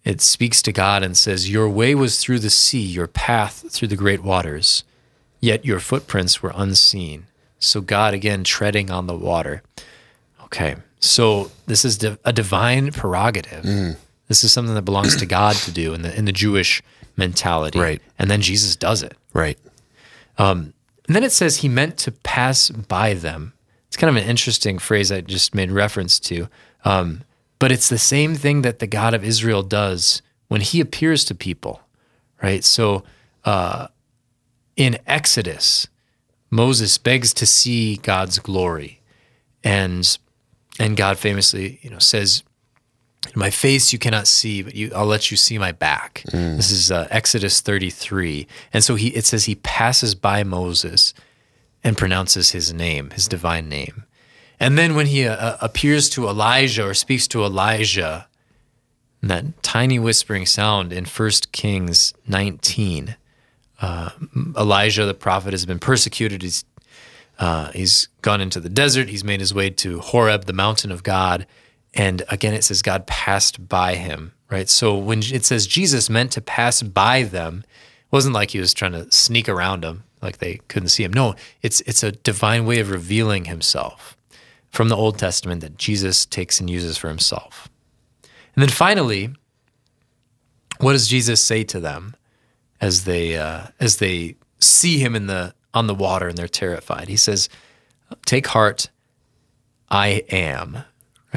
it 0.03 0.21
speaks 0.21 0.61
to 0.63 0.71
God 0.71 1.03
and 1.03 1.17
says, 1.17 1.49
Your 1.49 1.69
way 1.69 1.95
was 1.95 2.19
through 2.21 2.39
the 2.39 2.49
sea, 2.49 2.81
your 2.81 3.07
path 3.07 3.65
through 3.71 3.87
the 3.87 3.95
great 3.95 4.23
waters, 4.23 4.83
yet 5.39 5.65
your 5.65 5.79
footprints 5.79 6.41
were 6.41 6.53
unseen. 6.55 7.27
So 7.59 7.81
God 7.81 8.13
again 8.13 8.43
treading 8.43 8.89
on 8.89 9.07
the 9.07 9.15
water. 9.15 9.61
Okay, 10.45 10.75
so 10.99 11.51
this 11.67 11.85
is 11.85 12.03
a 12.03 12.33
divine 12.33 12.91
prerogative. 12.91 13.63
Mm. 13.63 13.97
This 14.27 14.43
is 14.43 14.51
something 14.51 14.75
that 14.75 14.81
belongs 14.83 15.15
to 15.17 15.25
God 15.25 15.55
to 15.57 15.71
do 15.71 15.93
in 15.93 16.01
the 16.01 16.17
in 16.17 16.25
the 16.25 16.31
Jewish 16.31 16.81
mentality. 17.15 17.79
Right. 17.79 18.01
And 18.17 18.29
then 18.29 18.41
Jesus 18.41 18.75
does 18.75 19.03
it. 19.03 19.15
Right. 19.33 19.59
Um, 20.37 20.73
and 21.07 21.15
then 21.15 21.23
it 21.23 21.31
says 21.31 21.57
he 21.57 21.69
meant 21.69 21.97
to 21.99 22.11
pass 22.11 22.69
by 22.69 23.13
them. 23.13 23.53
It's 23.91 23.97
kind 23.97 24.15
of 24.15 24.23
an 24.23 24.29
interesting 24.29 24.79
phrase 24.79 25.11
I 25.11 25.19
just 25.19 25.53
made 25.53 25.69
reference 25.69 26.17
to. 26.21 26.47
Um, 26.85 27.25
but 27.59 27.73
it's 27.73 27.89
the 27.89 27.97
same 27.97 28.35
thing 28.35 28.61
that 28.61 28.79
the 28.79 28.87
God 28.87 29.13
of 29.13 29.21
Israel 29.21 29.63
does 29.63 30.21
when 30.47 30.61
he 30.61 30.79
appears 30.79 31.25
to 31.25 31.35
people, 31.35 31.81
right? 32.41 32.63
So 32.63 33.03
uh, 33.43 33.87
in 34.77 34.97
Exodus, 35.05 35.89
Moses 36.49 36.97
begs 36.97 37.33
to 37.33 37.45
see 37.45 37.97
God's 37.97 38.39
glory. 38.39 39.01
And 39.61 40.17
and 40.79 40.95
God 40.95 41.17
famously, 41.17 41.79
you 41.81 41.89
know, 41.89 41.99
says, 41.99 42.43
"My 43.35 43.49
face 43.49 43.91
you 43.91 43.99
cannot 43.99 44.25
see, 44.25 44.61
but 44.63 44.73
you, 44.73 44.89
I'll 44.95 45.05
let 45.05 45.29
you 45.31 45.35
see 45.35 45.57
my 45.57 45.73
back." 45.73 46.23
This 46.55 46.71
is 46.71 46.91
uh, 46.91 47.09
Exodus 47.11 47.59
33, 47.59 48.47
and 48.71 48.85
so 48.85 48.95
he 48.95 49.09
it 49.09 49.25
says 49.25 49.45
he 49.45 49.55
passes 49.55 50.15
by 50.15 50.43
Moses 50.43 51.13
and 51.83 51.97
pronounces 51.97 52.51
his 52.51 52.73
name, 52.73 53.09
his 53.11 53.27
divine 53.27 53.67
name, 53.67 54.05
and 54.59 54.77
then 54.77 54.93
when 54.93 55.07
he 55.07 55.25
uh, 55.25 55.57
appears 55.59 56.07
to 56.11 56.27
Elijah 56.27 56.85
or 56.85 56.93
speaks 56.93 57.27
to 57.29 57.43
Elijah, 57.43 58.27
that 59.23 59.63
tiny 59.63 59.99
whispering 59.99 60.45
sound 60.45 60.93
in 60.93 61.05
1 61.05 61.31
Kings 61.51 62.13
19. 62.27 63.15
Uh, 63.79 64.09
Elijah 64.55 65.05
the 65.05 65.15
prophet 65.15 65.53
has 65.53 65.65
been 65.65 65.79
persecuted. 65.79 66.43
He's 66.43 66.63
uh, 67.39 67.71
he's 67.71 68.07
gone 68.21 68.39
into 68.39 68.59
the 68.59 68.69
desert. 68.69 69.09
He's 69.09 69.23
made 69.23 69.39
his 69.39 69.51
way 69.51 69.71
to 69.71 69.99
Horeb, 69.99 70.45
the 70.45 70.53
mountain 70.53 70.91
of 70.91 71.01
God. 71.01 71.47
And 71.95 72.21
again, 72.29 72.53
it 72.53 72.63
says 72.63 72.83
God 72.83 73.07
passed 73.07 73.67
by 73.67 73.95
him, 73.95 74.33
right? 74.51 74.69
So 74.69 74.95
when 74.95 75.19
it 75.19 75.43
says 75.43 75.65
Jesus 75.65 76.07
meant 76.07 76.31
to 76.33 76.41
pass 76.41 76.83
by 76.83 77.23
them, 77.23 77.63
it 77.65 78.11
wasn't 78.11 78.35
like 78.35 78.51
he 78.51 78.59
was 78.59 78.75
trying 78.75 78.91
to 78.91 79.11
sneak 79.11 79.49
around 79.49 79.83
them, 79.83 80.03
like 80.21 80.37
they 80.37 80.57
couldn't 80.67 80.89
see 80.89 81.03
him. 81.03 81.13
No, 81.13 81.35
it's 81.61 81.81
it's 81.81 82.03
a 82.03 82.11
divine 82.11 82.65
way 82.65 82.79
of 82.79 82.89
revealing 82.89 83.45
himself 83.45 84.17
from 84.69 84.89
the 84.89 84.95
Old 84.95 85.17
Testament 85.17 85.61
that 85.61 85.77
Jesus 85.77 86.25
takes 86.25 86.59
and 86.59 86.69
uses 86.69 86.97
for 86.97 87.07
himself. 87.09 87.69
And 88.55 88.61
then 88.61 88.69
finally, 88.69 89.29
what 90.79 90.93
does 90.93 91.07
Jesus 91.07 91.43
say 91.43 91.63
to 91.65 91.79
them 91.79 92.15
as 92.79 93.03
they 93.05 93.37
uh, 93.37 93.67
as 93.79 93.97
they 93.97 94.35
see 94.59 94.99
him 94.99 95.15
in 95.15 95.27
the 95.27 95.53
on 95.73 95.87
the 95.87 95.95
water 95.95 96.27
and 96.27 96.37
they're 96.37 96.47
terrified? 96.47 97.07
He 97.07 97.17
says, 97.17 97.49
"Take 98.25 98.47
heart, 98.47 98.89
I 99.89 100.23
am." 100.29 100.83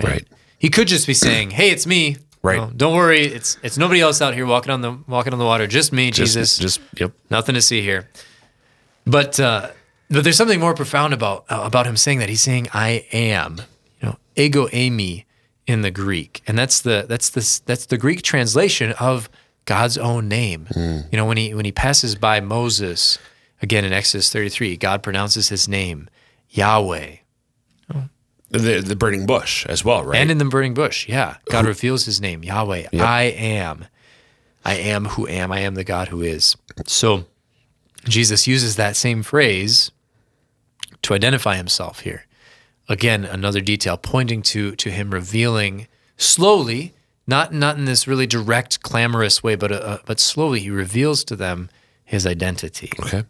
Right. 0.03 0.27
He 0.59 0.71
could 0.71 0.89
just 0.89 1.07
be 1.07 1.15
saying, 1.15 1.51
"Hey, 1.51 1.71
it's 1.71 1.87
me." 1.87 2.17
Right. 2.43 2.77
Don't 2.77 2.95
worry, 2.95 3.23
it's 3.23 3.57
it's 3.63 3.79
nobody 3.79 4.03
else 4.03 4.21
out 4.21 4.35
here 4.35 4.45
walking 4.45 4.71
on 4.71 4.83
the 4.83 4.99
walking 5.07 5.33
on 5.33 5.39
the 5.39 5.47
water. 5.47 5.67
Just 5.67 5.93
me, 5.93 6.11
Just, 6.11 6.35
Jesus. 6.35 6.59
Just 6.59 6.81
yep. 7.01 7.13
Nothing 7.31 7.55
to 7.55 7.63
see 7.63 7.81
here. 7.81 8.11
But 9.07 9.39
uh, 9.39 9.71
but 10.11 10.25
there's 10.25 10.37
something 10.37 10.61
more 10.61 10.75
profound 10.75 11.13
about 11.15 11.45
uh, 11.51 11.63
about 11.65 11.87
him 11.87 11.97
saying 11.97 12.19
that. 12.21 12.29
He's 12.29 12.41
saying, 12.41 12.69
"I 12.73 13.07
am," 13.13 13.63
you 14.01 14.09
know, 14.09 14.17
ego 14.37 14.69
eimi 14.69 15.25
in 15.67 15.83
the 15.83 15.91
Greek, 15.91 16.43
and 16.47 16.59
that's 16.59 16.81
the 16.81 17.05
that's 17.09 17.31
the 17.31 17.61
that's 17.67 17.87
the 17.87 17.99
Greek 17.99 18.23
translation 18.23 18.93
of 18.93 19.29
God's 19.65 19.99
own 19.99 20.29
name. 20.29 20.69
You 20.75 21.17
know, 21.17 21.27
when 21.27 21.37
he 21.37 21.55
when 21.55 21.65
he 21.65 21.73
passes 21.73 22.15
by 22.15 22.41
Moses 22.41 23.19
again 23.63 23.85
in 23.85 23.93
Exodus 23.93 24.31
33, 24.33 24.77
God 24.77 25.03
pronounces 25.03 25.49
his 25.49 25.69
name 25.69 26.09
Yahweh. 26.51 27.17
The, 28.51 28.81
the 28.83 28.95
burning 28.95 29.27
bush 29.27 29.67
as 29.67 29.85
well, 29.85 30.05
right? 30.05 30.17
And 30.21 30.31
in 30.31 30.39
the 30.39 30.45
burning 30.45 30.75
bush, 30.75 31.09
yeah. 31.09 31.39
God 31.51 31.67
reveals 31.67 32.05
his 32.05 32.21
name, 32.21 32.45
Yahweh. 32.45 32.87
I 32.93 33.23
am. 33.25 33.87
I 34.65 34.75
am 34.77 35.07
who 35.07 35.27
am. 35.27 35.51
I 35.51 35.61
am 35.61 35.75
the 35.75 35.83
God 35.83 36.09
who 36.09 36.23
is. 36.23 36.57
So 36.87 37.25
Jesus 38.05 38.47
uses 38.47 38.77
that 38.77 38.97
same 38.97 39.23
phrase 39.23 39.91
to 41.03 41.15
identify 41.15 41.57
himself 41.57 42.01
here. 42.01 42.27
Again, 42.89 43.25
another 43.25 43.61
detail 43.61 43.97
pointing 43.97 44.43
to 44.43 44.77
to 44.77 44.91
him 44.91 45.11
revealing 45.11 45.87
slowly, 46.17 46.93
not 47.27 47.53
not 47.53 47.77
in 47.79 47.85
this 47.85 48.07
really 48.07 48.27
direct, 48.27 48.83
clamorous 48.83 49.43
way, 49.43 49.55
but 49.55 49.73
uh, 49.73 49.99
but 50.05 50.21
slowly 50.21 50.61
he 50.61 50.71
reveals 50.71 51.25
to 51.25 51.37
them 51.37 51.71
his 52.05 52.27
identity. 52.27 52.91
okay. 53.01 53.25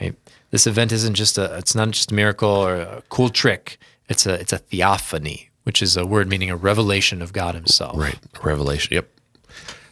Right. 0.00 0.14
This 0.50 0.66
event 0.66 0.92
isn't 0.92 1.14
just 1.14 1.38
a. 1.38 1.56
It's 1.56 1.74
not 1.74 1.90
just 1.90 2.12
a 2.12 2.14
miracle 2.14 2.48
or 2.48 2.76
a 2.76 3.02
cool 3.08 3.30
trick. 3.30 3.78
It's 4.08 4.26
a 4.26 4.34
it's 4.34 4.52
a 4.52 4.58
theophany, 4.58 5.50
which 5.64 5.82
is 5.82 5.96
a 5.96 6.06
word 6.06 6.28
meaning 6.28 6.50
a 6.50 6.56
revelation 6.56 7.22
of 7.22 7.32
God 7.32 7.54
Himself. 7.54 7.96
Right. 7.96 8.18
Revelation. 8.42 8.94
Yep. 8.94 9.08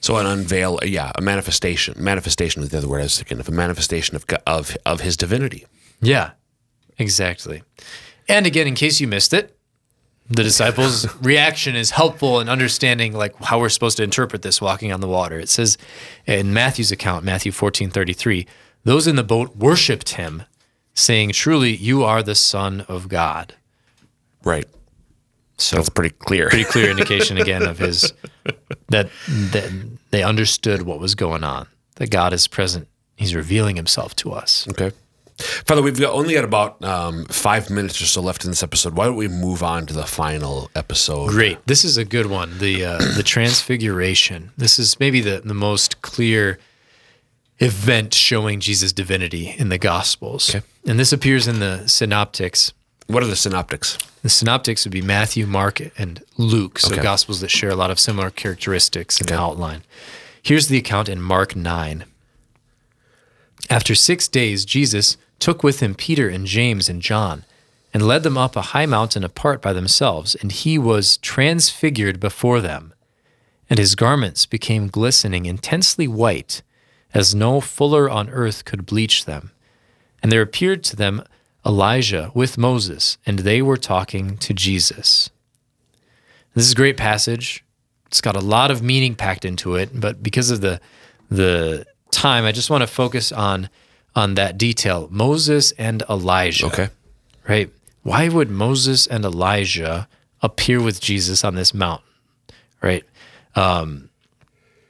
So 0.05 0.19
an 0.19 0.27
unveil, 0.27 0.81
yeah, 0.85 1.13
a 1.15 1.23
manifestation. 1.23 1.95
Manifestation 1.97 2.63
is 2.63 2.69
the 2.69 2.77
other 2.77 2.89
word 2.89 3.01
I 3.01 3.05
was 3.05 3.17
thinking 3.17 3.41
of. 3.41 3.49
A 3.49 3.53
manifestation 3.53 4.15
of 4.15 4.27
of 4.47 4.77
of 4.85 5.01
His 5.01 5.17
divinity. 5.17 5.65
Yeah, 6.03 6.33
exactly. 6.99 7.63
And 8.29 8.47
again, 8.47 8.67
in 8.67 8.75
case 8.75 9.01
you 9.01 9.09
missed 9.09 9.33
it, 9.33 9.57
the 10.29 10.43
disciples' 10.43 11.07
reaction 11.23 11.75
is 11.75 11.93
helpful 11.93 12.39
in 12.39 12.51
understanding 12.51 13.15
like 13.15 13.35
how 13.45 13.59
we're 13.59 13.71
supposed 13.71 13.97
to 13.97 14.03
interpret 14.03 14.43
this 14.43 14.61
walking 14.61 14.93
on 14.93 15.01
the 15.01 15.09
water. 15.09 15.41
It 15.41 15.49
says 15.49 15.79
in 16.27 16.53
Matthew's 16.53 16.93
account, 16.93 17.25
Matthew 17.25 17.51
14, 17.51 17.89
33, 17.89 18.47
those 18.85 19.07
in 19.07 19.17
the 19.17 19.25
boat 19.25 19.57
worshipped 19.57 20.11
him, 20.11 20.43
saying, 20.93 21.33
Truly, 21.33 21.75
you 21.75 22.05
are 22.05 22.23
the 22.23 22.35
Son 22.35 22.83
of 22.89 23.09
God. 23.09 23.55
Right. 24.45 24.69
So 25.57 25.77
That's 25.77 25.89
pretty 25.89 26.15
clear. 26.19 26.49
pretty 26.49 26.65
clear 26.65 26.91
indication 26.91 27.39
again 27.39 27.63
of 27.63 27.79
his 27.79 28.13
that 28.89 29.09
that 29.29 29.71
they 30.11 30.23
understood 30.23 30.83
what 30.83 30.99
was 30.99 31.15
going 31.15 31.45
on. 31.45 31.69
That 31.97 32.11
God 32.11 32.33
is 32.33 32.47
present. 32.49 32.89
He's 33.17 33.35
revealing 33.35 33.77
himself 33.77 34.17
to 34.17 34.33
us. 34.33 34.67
Okay. 34.69 34.91
Father, 35.39 35.83
we've 35.83 35.99
got 35.99 36.13
only 36.13 36.35
got 36.35 36.45
about 36.45 36.83
um, 36.85 37.25
five 37.27 37.69
minutes 37.69 38.01
or 38.01 38.07
so 38.07 38.21
left 38.21 38.45
in 38.45 38.51
this 38.51 38.63
episode. 38.63 38.97
Why 38.97 39.07
don't 39.07 39.17
we 39.17 39.27
move 39.29 39.63
on 39.63 39.87
to 39.87 39.95
the 39.95 40.07
final 40.07 40.71
episode? 40.77 41.31
Great. 41.31 41.59
This 41.67 41.85
is 41.85 41.97
a 41.97 42.05
good 42.05 42.27
one. 42.27 42.59
The 42.59 42.85
uh, 42.85 42.99
the 43.17 43.23
transfiguration. 43.27 44.53
This 44.57 44.79
is 44.79 44.99
maybe 45.01 45.21
the, 45.21 45.43
the 45.45 45.55
most 45.55 46.03
clear 46.03 46.59
event 47.59 48.15
showing 48.15 48.61
Jesus' 48.61 48.93
divinity 48.93 49.55
in 49.57 49.69
the 49.71 49.79
Gospels. 49.79 50.55
Okay. 50.55 50.65
And 50.87 50.99
this 50.99 51.13
appears 51.13 51.49
in 51.49 51.61
the 51.61 51.87
synoptics. 51.89 52.73
What 53.07 53.23
are 53.23 53.27
the 53.27 53.37
synoptics? 53.37 53.99
The 54.23 54.29
synoptics 54.31 54.85
would 54.85 54.93
be 54.93 55.03
Matthew, 55.03 55.47
Mark, 55.47 55.81
and 55.99 56.23
Luke. 56.39 56.79
So 56.79 56.93
Okay. 56.95 57.03
gospels 57.03 57.41
that 57.41 57.51
share 57.51 57.71
a 57.71 57.77
lot 57.77 57.91
of 57.91 58.01
similar 58.01 58.31
characteristics 58.31 59.21
and 59.21 59.31
outline. 59.31 59.83
Here's 60.43 60.69
the 60.69 60.79
account 60.79 61.09
in 61.09 61.21
Mark 61.21 61.55
9. 61.55 62.05
After 63.71 63.95
six 63.95 64.29
days, 64.29 64.65
Jesus 64.65 65.17
took 65.39 65.63
with 65.63 65.81
him 65.81 65.95
Peter 65.95 66.29
and 66.29 66.47
James 66.47 66.89
and 66.89 67.03
John 67.03 67.45
and 67.93 68.07
led 68.07 68.23
them 68.23 68.37
up 68.39 68.57
a 68.57 68.63
high 68.73 68.87
mountain 68.87 69.23
apart 69.25 69.63
by 69.63 69.73
themselves, 69.73 70.35
and 70.35 70.51
he 70.51 70.79
was 70.79 71.19
transfigured 71.19 72.19
before 72.19 72.61
them. 72.61 72.93
And 73.71 73.79
his 73.79 73.95
garments 73.95 74.47
became 74.47 74.89
glistening, 74.89 75.47
intensely 75.47 76.09
white, 76.09 76.63
as 77.15 77.35
no 77.35 77.61
fuller 77.61 78.11
on 78.11 78.29
earth 78.31 78.65
could 78.65 78.85
bleach 78.85 79.25
them. 79.25 79.53
And 80.23 80.33
there 80.33 80.43
appeared 80.43 80.83
to 80.85 80.97
them 80.97 81.23
Elijah 81.67 82.31
with 82.35 82.59
Moses, 82.59 83.19
and 83.25 83.41
they 83.41 83.63
were 83.63 83.77
talking 83.77 84.37
to 84.39 84.53
Jesus. 84.53 85.31
This 86.55 86.67
is 86.67 86.73
a 86.73 86.77
great 86.77 86.97
passage. 86.97 87.65
It's 88.07 88.21
got 88.21 88.37
a 88.37 88.41
lot 88.41 88.71
of 88.71 88.83
meaning 88.83 89.15
packed 89.15 89.45
into 89.45 89.75
it, 89.75 89.91
but 89.99 90.23
because 90.23 90.51
of 90.51 90.61
the 90.61 90.81
the 91.31 91.87
time, 92.11 92.45
I 92.45 92.53
just 92.53 92.71
want 92.71 92.83
to 92.83 92.87
focus 92.87 93.33
on 93.33 93.69
on 94.15 94.35
that 94.35 94.57
detail. 94.57 95.09
Moses 95.11 95.73
and 95.73 96.03
Elijah. 96.09 96.67
Okay. 96.67 96.89
Right? 97.49 97.71
Why 98.03 98.29
would 98.29 98.51
Moses 98.51 99.07
and 99.07 99.25
Elijah 99.25 100.09
appear 100.43 100.81
with 100.81 101.01
Jesus 101.01 101.45
on 101.45 101.55
this 101.55 101.75
mountain? 101.75 102.07
Right? 102.83 103.05
Um, 103.57 104.11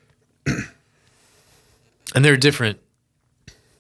and 0.47 2.25
there 2.25 2.33
are 2.33 2.37
different 2.37 2.81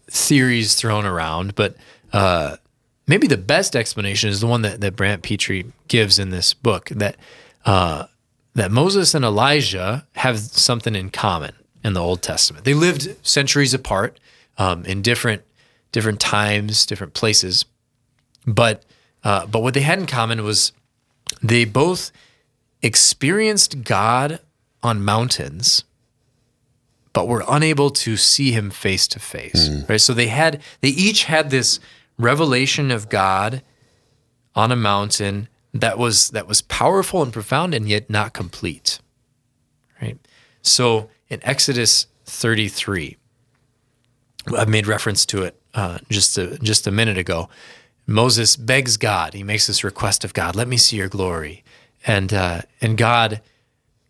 theories 0.08 0.74
thrown 0.74 1.04
around, 1.04 1.54
but 1.54 1.76
uh, 2.12 2.56
maybe 3.06 3.26
the 3.26 3.36
best 3.36 3.76
explanation 3.76 4.30
is 4.30 4.40
the 4.40 4.46
one 4.46 4.62
that, 4.62 4.80
that 4.80 4.96
Brant 4.96 5.22
Pitre 5.22 5.64
gives 5.88 6.18
in 6.18 6.30
this 6.30 6.54
book 6.54 6.88
that 6.90 7.16
uh, 7.64 8.06
that 8.54 8.70
Moses 8.70 9.14
and 9.14 9.24
Elijah 9.24 10.06
have 10.14 10.38
something 10.38 10.94
in 10.94 11.10
common 11.10 11.54
in 11.82 11.92
the 11.92 12.00
Old 12.00 12.22
Testament. 12.22 12.64
They 12.64 12.74
lived 12.74 13.16
centuries 13.26 13.74
apart 13.74 14.20
um, 14.58 14.84
in 14.84 15.02
different 15.02 15.42
different 15.92 16.20
times, 16.20 16.86
different 16.86 17.14
places, 17.14 17.64
but 18.46 18.84
uh, 19.22 19.46
but 19.46 19.62
what 19.62 19.74
they 19.74 19.80
had 19.80 19.98
in 19.98 20.06
common 20.06 20.42
was 20.44 20.72
they 21.42 21.64
both 21.64 22.10
experienced 22.82 23.84
God 23.84 24.40
on 24.82 25.02
mountains 25.02 25.84
but 27.14 27.28
were 27.28 27.44
unable 27.48 27.90
to 27.90 28.16
see 28.16 28.50
him 28.50 28.70
face 28.70 29.06
to 29.08 29.20
face. 29.20 29.68
Right? 29.88 30.00
So 30.00 30.12
they 30.12 30.26
had 30.26 30.60
they 30.80 30.88
each 30.88 31.24
had 31.24 31.50
this 31.50 31.80
revelation 32.18 32.90
of 32.90 33.08
God 33.08 33.62
on 34.54 34.70
a 34.70 34.76
mountain 34.76 35.48
that 35.72 35.98
was 35.98 36.30
that 36.30 36.46
was 36.46 36.62
powerful 36.62 37.22
and 37.22 37.32
profound 37.32 37.74
and 37.74 37.88
yet 37.88 38.08
not 38.08 38.32
complete. 38.32 39.00
Right? 40.00 40.18
So 40.62 41.10
in 41.28 41.40
Exodus 41.42 42.06
33, 42.26 43.16
I 44.56 44.64
made 44.64 44.86
reference 44.86 45.26
to 45.26 45.42
it 45.42 45.60
uh, 45.74 45.98
just 46.08 46.38
a, 46.38 46.58
just 46.58 46.86
a 46.86 46.90
minute 46.90 47.18
ago. 47.18 47.48
Moses 48.06 48.56
begs 48.56 48.96
God. 48.96 49.34
He 49.34 49.42
makes 49.42 49.66
this 49.66 49.82
request 49.82 50.24
of 50.24 50.34
God, 50.34 50.54
"Let 50.54 50.68
me 50.68 50.76
see 50.76 50.96
your 50.96 51.08
glory," 51.08 51.64
and 52.06 52.32
uh, 52.32 52.62
and 52.80 52.96
God 52.96 53.40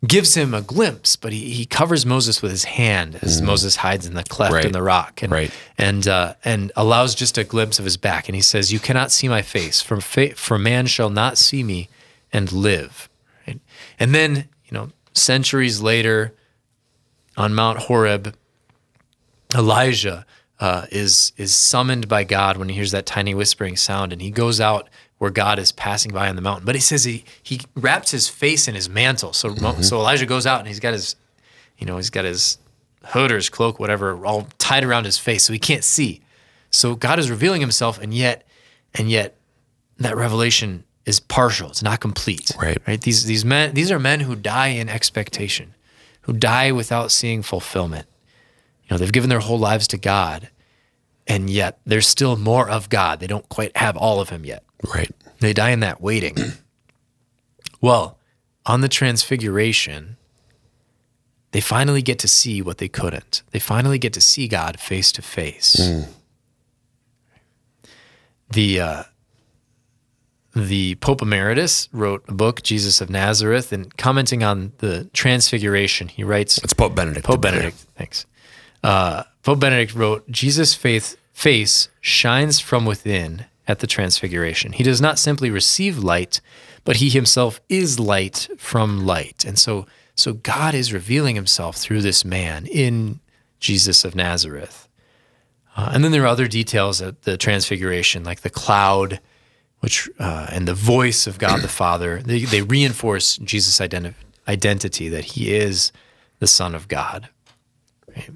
gives 0.07 0.35
him 0.35 0.55
a 0.55 0.61
glimpse, 0.63 1.17
but 1.17 1.33
he, 1.33 1.51
he 1.51 1.65
covers 1.67 2.05
Moses 2.05 2.43
with 2.43 2.51
his 2.51 2.65
hand 2.65 3.19
as 3.23 3.41
Moses 3.43 3.77
hides 3.77 4.07
in 4.07 4.15
the 4.15 4.25
cleft 4.25 4.53
Right. 4.55 4.65
in 4.65 4.73
the 4.73 4.83
rock, 4.83 5.23
and 5.23 5.33
Right. 5.33 5.53
and 5.79 6.07
uh, 6.09 6.35
and 6.45 6.73
allows 6.77 7.15
just 7.15 7.39
a 7.39 7.45
glimpse 7.45 7.79
of 7.79 7.85
his 7.85 7.97
back. 7.97 8.29
And 8.29 8.35
he 8.37 8.43
says, 8.43 8.73
"You 8.73 8.79
cannot 8.81 9.13
see 9.13 9.29
my 9.29 9.43
face, 9.43 9.81
for 9.81 10.01
fa- 10.01 10.35
for 10.35 10.59
man 10.59 10.87
shall 10.87 11.11
not 11.11 11.39
see 11.39 11.63
me 11.63 11.89
and 12.33 12.51
live." 12.53 13.09
Right? 13.47 13.61
And 13.99 14.15
then 14.15 14.49
you 14.67 14.73
know, 14.73 14.91
centuries 15.13 15.81
later, 15.81 16.35
on 17.37 17.55
Mount 17.55 17.79
Horeb, 17.81 18.35
Elijah 19.55 20.25
uh, 20.61 20.87
is 20.91 21.33
is 21.37 21.55
summoned 21.55 22.09
by 22.09 22.25
God 22.25 22.57
when 22.57 22.69
he 22.69 22.75
hears 22.75 22.91
that 22.93 23.07
tiny 23.07 23.35
whispering 23.35 23.77
sound, 23.77 24.13
and 24.13 24.23
he 24.23 24.31
goes 24.31 24.61
out 24.61 24.89
where 25.19 25.31
God 25.31 25.59
is 25.59 25.73
passing 25.73 26.13
by 26.13 26.29
on 26.29 26.37
the 26.37 26.43
mountain. 26.43 26.67
But 26.67 26.75
he 26.75 26.81
says 26.81 27.05
he 27.05 27.25
he 27.43 27.61
wraps 27.75 28.11
his 28.11 28.29
face 28.29 28.69
in 28.69 28.75
his 28.75 28.89
mantle. 28.89 29.33
So 29.33 29.49
Mo- 29.49 29.73
mm-hmm. 29.73 29.83
so 29.83 29.99
Elijah 29.99 30.27
goes 30.27 30.47
out 30.47 30.59
and 30.61 30.69
he's 30.69 30.81
got 30.81 30.93
his, 30.93 31.17
you 31.79 31.87
know, 31.87 31.97
he's 31.97 32.11
got 32.11 32.25
his 32.25 32.59
hood 33.05 33.31
or 33.31 33.37
his 33.37 33.49
cloak, 33.49 33.79
whatever, 33.79 34.25
all 34.25 34.49
tied 34.59 34.85
around 34.85 35.05
his 35.05 35.19
face, 35.19 35.45
so 35.45 35.53
he 35.53 35.59
can't 35.59 35.85
see. 35.85 36.23
So 36.75 36.97
God 36.97 37.21
is 37.21 37.31
revealing 37.31 37.61
Himself, 37.61 38.01
and 38.01 38.13
yet, 38.13 38.45
and 38.95 39.09
yet, 39.09 39.37
that 39.99 40.17
revelation 40.17 40.83
is 41.07 41.21
partial. 41.21 41.71
It's 41.71 41.85
not 41.85 42.01
complete. 42.01 42.51
Right. 42.61 42.79
Right. 42.85 43.01
These 43.01 43.27
these 43.27 43.45
men 43.45 43.75
these 43.75 43.93
are 43.93 44.01
men 44.01 44.21
who 44.21 44.35
die 44.35 44.69
in 44.69 44.89
expectation, 44.89 45.75
who 46.23 46.33
die 46.33 46.73
without 46.73 47.13
seeing 47.13 47.43
fulfillment. 47.43 48.09
You 48.83 48.89
know, 48.91 48.99
they've 48.99 49.13
given 49.13 49.31
their 49.31 49.39
whole 49.39 49.59
lives 49.59 49.87
to 49.89 49.99
God, 49.99 50.51
and 51.29 51.49
yet 51.49 51.79
there's 51.87 52.09
still 52.09 52.37
more 52.37 52.69
of 52.69 52.89
God. 52.89 53.21
They 53.21 53.29
don't 53.29 53.49
quite 53.49 53.77
have 53.77 53.97
all 53.97 54.21
of 54.21 54.31
Him 54.31 54.45
yet. 54.45 54.65
Right. 54.93 55.11
They 55.41 55.53
die 55.53 55.71
in 55.71 55.81
that 55.81 56.01
waiting. 56.01 56.37
well, 57.81 58.19
on 58.67 58.81
the 58.81 58.89
transfiguration, 58.89 60.17
they 61.53 61.61
finally 61.61 62.03
get 62.03 62.19
to 62.21 62.29
see 62.29 62.63
what 62.63 62.79
they 62.79 62.89
couldn't. 62.89 63.43
They 63.51 63.59
finally 63.59 63.99
get 63.99 64.13
to 64.15 64.21
see 64.21 64.49
God 64.49 64.81
face 64.81 65.13
to 65.13 65.23
face. 65.23 66.05
The 68.51 68.81
uh, 68.81 69.03
the 70.55 70.95
Pope 70.97 71.23
Emeritus 71.23 71.89
wrote 71.93 72.25
a 72.29 72.33
book, 72.33 72.63
Jesus 72.63 73.01
of 73.01 73.11
Nazareth, 73.11 73.73
and 73.73 73.95
commenting 73.97 74.45
on 74.45 74.73
the 74.79 75.05
transfiguration, 75.13 76.09
he 76.09 76.23
writes 76.23 76.59
It's 76.59 76.73
Pope 76.73 76.95
Benedict. 76.95 77.27
Pope. 77.27 77.41
Benedict, 77.41 77.77
thanks. 77.97 78.27
Uh, 78.83 79.25
Pope 79.43 79.61
Benedict 79.61 79.95
wrote, 79.95 80.31
Jesus' 80.31 80.75
faith 80.75 81.17
face 81.33 81.89
shines 82.01 82.61
from 82.61 82.85
within 82.85 83.47
at 83.67 83.79
the 83.79 83.87
transfiguration. 83.87 84.73
He 84.73 84.83
does 84.83 85.01
not 85.01 85.19
simply 85.19 85.51
receive 85.51 85.99
light, 85.99 86.41
but 86.85 86.97
he 86.97 87.09
himself 87.09 87.61
is 87.69 87.99
light 87.99 88.49
from 88.59 89.07
light. 89.07 89.45
And 89.45 89.59
so 89.59 89.87
so 90.17 90.33
God 90.33 90.75
is 90.75 90.93
revealing 90.93 91.35
himself 91.35 91.77
through 91.77 92.03
this 92.03 92.25
man 92.25 92.67
in 92.67 93.21
Jesus 93.59 94.05
of 94.05 94.15
Nazareth. 94.15 94.89
Uh, 95.77 95.91
and 95.93 96.05
then 96.05 96.13
there 96.13 96.23
are 96.23 96.29
other 96.29 96.47
details 96.47 97.03
at 97.03 97.23
the 97.23 97.37
transfiguration, 97.37 98.23
like 98.23 98.43
the 98.43 98.51
cloud, 98.51 99.21
which 99.81 100.09
uh, 100.21 100.47
and 100.51 100.69
the 100.69 100.75
voice 100.75 101.27
of 101.27 101.39
God 101.39 101.63
the 101.63 101.69
Father. 101.69 102.23
They, 102.23 102.41
they 102.41 102.63
reinforce 102.63 103.39
Jesus' 103.39 103.81
identi- 103.81 104.15
identity 104.47 105.09
that 105.09 105.25
he 105.25 105.55
is 105.55 105.91
the 106.39 106.47
Son 106.47 106.75
of 106.75 106.87
God. 106.87 107.29
Right? 108.09 108.31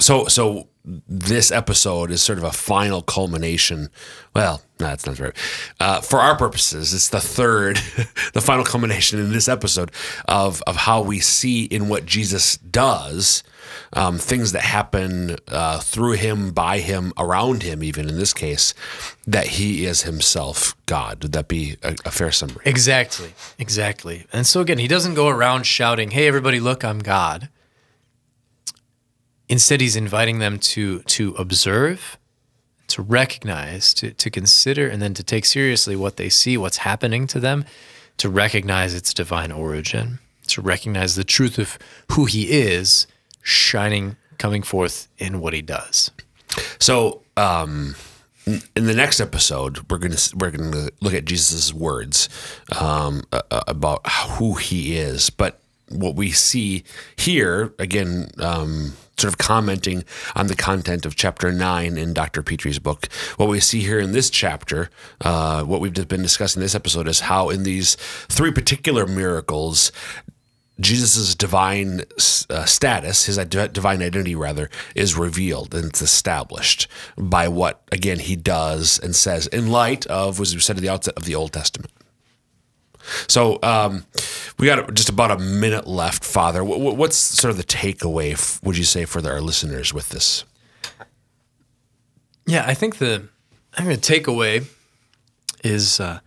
So 0.00 0.26
so 0.26 0.68
this 0.84 1.52
episode 1.52 2.10
is 2.10 2.22
sort 2.22 2.38
of 2.38 2.44
a 2.44 2.52
final 2.52 3.02
culmination. 3.02 3.88
Well, 4.34 4.62
no, 4.80 4.86
that's 4.86 5.06
not 5.06 5.18
right. 5.18 5.36
Uh, 5.78 6.00
for 6.00 6.18
our 6.18 6.36
purposes, 6.36 6.92
it's 6.92 7.08
the 7.08 7.20
third, 7.20 7.76
the 8.34 8.40
final 8.40 8.64
culmination 8.64 9.20
in 9.20 9.32
this 9.32 9.48
episode 9.48 9.92
of 10.26 10.62
of 10.66 10.76
how 10.76 11.02
we 11.02 11.20
see 11.20 11.64
in 11.64 11.88
what 11.88 12.06
Jesus 12.06 12.56
does 12.56 13.44
um, 13.92 14.18
things 14.18 14.52
that 14.52 14.62
happen 14.62 15.36
uh, 15.48 15.80
through 15.80 16.12
him, 16.12 16.50
by 16.52 16.78
him, 16.78 17.12
around 17.18 17.62
him, 17.62 17.82
even 17.82 18.08
in 18.08 18.18
this 18.18 18.32
case, 18.32 18.74
that 19.26 19.46
he 19.46 19.84
is 19.84 20.02
himself 20.02 20.74
God. 20.86 21.22
Would 21.22 21.32
that 21.32 21.48
be 21.48 21.76
a, 21.82 21.96
a 22.04 22.10
fair 22.10 22.32
summary? 22.32 22.62
Exactly, 22.64 23.34
exactly. 23.58 24.26
And 24.32 24.46
so 24.46 24.60
again, 24.60 24.78
he 24.78 24.88
doesn't 24.88 25.14
go 25.14 25.28
around 25.28 25.64
shouting, 25.64 26.10
"Hey, 26.10 26.26
everybody, 26.26 26.60
look, 26.60 26.84
I'm 26.84 27.00
God." 27.00 27.48
Instead, 29.48 29.80
he's 29.80 29.96
inviting 29.96 30.38
them 30.38 30.58
to 30.58 31.00
to 31.00 31.34
observe, 31.34 32.18
to 32.88 33.02
recognize, 33.02 33.94
to, 33.94 34.12
to 34.12 34.30
consider, 34.30 34.88
and 34.88 35.00
then 35.00 35.14
to 35.14 35.22
take 35.22 35.44
seriously 35.44 35.96
what 35.96 36.16
they 36.16 36.28
see, 36.28 36.56
what's 36.56 36.78
happening 36.78 37.26
to 37.28 37.40
them, 37.40 37.64
to 38.18 38.28
recognize 38.28 38.94
its 38.94 39.14
divine 39.14 39.52
origin, 39.52 40.18
to 40.48 40.60
recognize 40.60 41.16
the 41.16 41.24
truth 41.24 41.58
of 41.58 41.78
who 42.12 42.26
he 42.26 42.50
is, 42.50 43.06
shining, 43.42 44.16
coming 44.38 44.62
forth 44.62 45.08
in 45.18 45.40
what 45.40 45.52
he 45.54 45.62
does. 45.62 46.10
So, 46.78 47.22
um, 47.36 47.94
in 48.46 48.86
the 48.86 48.94
next 48.94 49.20
episode, 49.20 49.90
we're 49.90 49.98
gonna 49.98 50.16
we're 50.34 50.50
gonna 50.50 50.88
look 51.00 51.14
at 51.14 51.24
Jesus' 51.24 51.72
words 51.72 52.28
um, 52.78 53.22
about 53.50 54.06
who 54.06 54.54
he 54.54 54.96
is. 54.96 55.30
But 55.30 55.60
what 55.88 56.16
we 56.16 56.30
see 56.30 56.84
here, 57.16 57.72
again, 57.78 58.30
um, 58.38 58.94
sort 59.18 59.32
of 59.32 59.38
commenting 59.38 60.04
on 60.34 60.46
the 60.46 60.56
content 60.56 61.06
of 61.06 61.16
chapter 61.16 61.52
nine 61.52 61.96
in 61.96 62.12
Dr. 62.12 62.42
Pitre's 62.42 62.78
book, 62.78 63.08
what 63.36 63.48
we 63.48 63.60
see 63.60 63.80
here 63.80 64.00
in 64.00 64.12
this 64.12 64.30
chapter, 64.30 64.90
uh, 65.20 65.62
what 65.64 65.80
we've 65.80 65.92
been 66.08 66.22
discussing 66.22 66.60
in 66.60 66.64
this 66.64 66.74
episode, 66.74 67.08
is 67.08 67.20
how 67.20 67.50
in 67.50 67.62
these 67.62 67.94
three 68.28 68.52
particular 68.52 69.06
miracles, 69.06 69.92
Jesus' 70.80 71.34
divine 71.34 72.02
uh, 72.50 72.64
status, 72.64 73.26
his 73.26 73.36
divine 73.36 74.02
identity, 74.02 74.34
rather, 74.34 74.70
is 74.94 75.16
revealed 75.16 75.74
and 75.74 75.86
it's 75.86 76.02
established 76.02 76.88
by 77.16 77.46
what, 77.48 77.82
again, 77.92 78.18
he 78.18 78.36
does 78.36 78.98
and 78.98 79.14
says 79.14 79.46
in 79.48 79.70
light 79.70 80.06
of, 80.06 80.40
as 80.40 80.54
we 80.54 80.60
said 80.60 80.76
at 80.76 80.82
the 80.82 80.88
outset, 80.88 81.14
of 81.16 81.24
the 81.24 81.34
Old 81.34 81.52
Testament. 81.52 81.92
So 83.28 83.58
um, 83.62 84.04
we 84.58 84.66
got 84.66 84.94
just 84.94 85.08
about 85.08 85.30
a 85.30 85.38
minute 85.38 85.86
left, 85.86 86.24
Father. 86.24 86.62
What's 86.64 87.16
sort 87.16 87.50
of 87.50 87.56
the 87.56 87.64
takeaway, 87.64 88.62
would 88.62 88.76
you 88.76 88.84
say, 88.84 89.04
for 89.04 89.26
our 89.26 89.40
listeners 89.40 89.92
with 89.92 90.10
this? 90.10 90.44
Yeah, 92.46 92.64
I 92.66 92.74
think 92.74 92.98
the 92.98 93.28
I 93.76 93.84
the 93.84 93.96
takeaway 93.96 94.66
is 95.64 96.00
uh, 96.00 96.20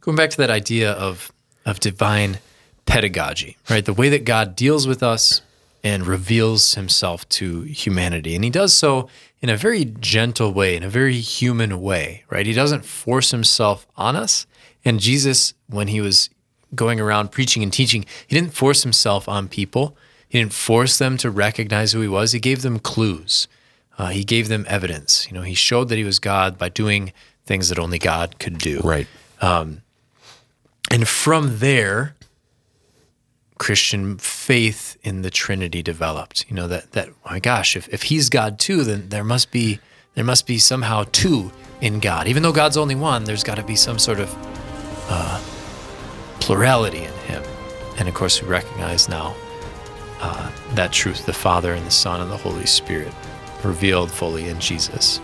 going 0.00 0.16
back 0.16 0.30
to 0.30 0.36
that 0.38 0.50
idea 0.50 0.92
of 0.92 1.30
of 1.66 1.80
divine 1.80 2.38
pedagogy, 2.86 3.56
right? 3.68 3.84
The 3.84 3.92
way 3.92 4.08
that 4.08 4.24
God 4.24 4.56
deals 4.56 4.86
with 4.86 5.02
us 5.02 5.42
and 5.82 6.06
reveals 6.06 6.74
himself 6.74 7.28
to 7.28 7.62
humanity. 7.62 8.34
And 8.34 8.44
he 8.44 8.50
does 8.50 8.74
so 8.74 9.08
in 9.40 9.48
a 9.48 9.56
very 9.56 9.84
gentle 9.84 10.52
way, 10.52 10.76
in 10.76 10.82
a 10.82 10.88
very 10.88 11.18
human 11.20 11.80
way, 11.80 12.24
right? 12.28 12.46
He 12.46 12.52
doesn't 12.52 12.84
force 12.84 13.30
himself 13.30 13.86
on 13.96 14.16
us. 14.16 14.46
And 14.84 15.00
Jesus, 15.00 15.54
when 15.68 15.88
he 15.88 16.00
was 16.00 16.30
going 16.74 17.00
around 17.00 17.32
preaching 17.32 17.62
and 17.62 17.72
teaching, 17.72 18.04
he 18.26 18.34
didn't 18.34 18.54
force 18.54 18.82
himself 18.82 19.28
on 19.28 19.48
people. 19.48 19.96
He 20.28 20.38
didn't 20.38 20.52
force 20.52 20.98
them 20.98 21.16
to 21.18 21.30
recognize 21.30 21.92
who 21.92 22.00
he 22.00 22.08
was. 22.08 22.32
He 22.32 22.40
gave 22.40 22.62
them 22.62 22.78
clues. 22.78 23.48
Uh, 23.98 24.08
he 24.08 24.24
gave 24.24 24.48
them 24.48 24.64
evidence. 24.68 25.26
You 25.28 25.34
know, 25.34 25.42
he 25.42 25.54
showed 25.54 25.88
that 25.88 25.98
he 25.98 26.04
was 26.04 26.18
God 26.18 26.56
by 26.56 26.68
doing 26.68 27.12
things 27.44 27.68
that 27.68 27.78
only 27.78 27.98
God 27.98 28.38
could 28.38 28.58
do. 28.58 28.80
Right. 28.80 29.06
Um, 29.40 29.82
and 30.90 31.06
from 31.06 31.58
there, 31.58 32.14
Christian 33.58 34.16
faith 34.16 34.96
in 35.02 35.22
the 35.22 35.30
Trinity 35.30 35.82
developed. 35.82 36.46
You 36.48 36.56
know 36.56 36.66
that 36.68 36.92
that 36.92 37.10
oh 37.10 37.30
my 37.30 37.40
gosh, 37.40 37.76
if, 37.76 37.88
if 37.88 38.04
he's 38.04 38.30
God 38.30 38.58
too, 38.58 38.84
then 38.84 39.10
there 39.10 39.22
must 39.22 39.50
be 39.50 39.80
there 40.14 40.24
must 40.24 40.46
be 40.46 40.58
somehow 40.58 41.04
two 41.12 41.52
in 41.80 42.00
God. 42.00 42.26
Even 42.26 42.42
though 42.42 42.52
God's 42.52 42.76
only 42.76 42.94
one, 42.94 43.24
there's 43.24 43.44
got 43.44 43.56
to 43.56 43.62
be 43.62 43.76
some 43.76 43.98
sort 43.98 44.18
of 44.18 44.34
uh, 45.10 45.42
plurality 46.40 47.04
in 47.04 47.12
Him. 47.26 47.42
And 47.98 48.08
of 48.08 48.14
course, 48.14 48.40
we 48.40 48.48
recognize 48.48 49.08
now 49.08 49.36
uh, 50.20 50.50
that 50.74 50.92
truth: 50.92 51.26
the 51.26 51.32
Father 51.32 51.74
and 51.74 51.86
the 51.86 51.90
Son 51.90 52.20
and 52.20 52.30
the 52.30 52.36
Holy 52.36 52.66
Spirit 52.66 53.12
revealed 53.62 54.10
fully 54.10 54.48
in 54.48 54.58
Jesus. 54.60 55.20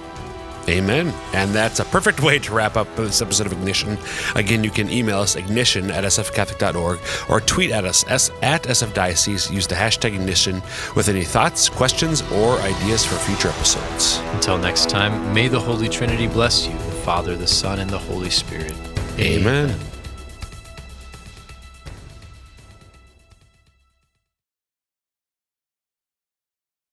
Amen. 0.68 1.14
And 1.32 1.52
that's 1.52 1.78
a 1.78 1.84
perfect 1.84 2.20
way 2.20 2.38
to 2.40 2.52
wrap 2.52 2.76
up 2.76 2.94
this 2.96 3.22
episode 3.22 3.46
of 3.46 3.52
Ignition. 3.52 3.96
Again, 4.34 4.64
you 4.64 4.70
can 4.70 4.90
email 4.90 5.20
us 5.20 5.36
ignition 5.36 5.90
at 5.90 6.04
sfcatholic.org 6.04 6.98
or 7.28 7.40
tweet 7.40 7.70
at 7.70 7.84
us 7.84 8.04
at 8.42 8.64
sfdiocese. 8.64 9.50
Use 9.52 9.66
the 9.66 9.74
hashtag 9.74 10.14
ignition 10.14 10.62
with 10.96 11.08
any 11.08 11.24
thoughts, 11.24 11.68
questions, 11.68 12.22
or 12.32 12.58
ideas 12.60 13.04
for 13.04 13.16
future 13.16 13.48
episodes. 13.48 14.18
Until 14.34 14.58
next 14.58 14.90
time, 14.90 15.32
may 15.32 15.48
the 15.48 15.60
Holy 15.60 15.88
Trinity 15.88 16.26
bless 16.26 16.66
you, 16.66 16.72
the 16.72 16.96
Father, 17.04 17.36
the 17.36 17.46
Son, 17.46 17.78
and 17.78 17.90
the 17.90 17.98
Holy 17.98 18.30
Spirit. 18.30 18.74
Amen. 19.18 19.70
Amen. 19.70 19.95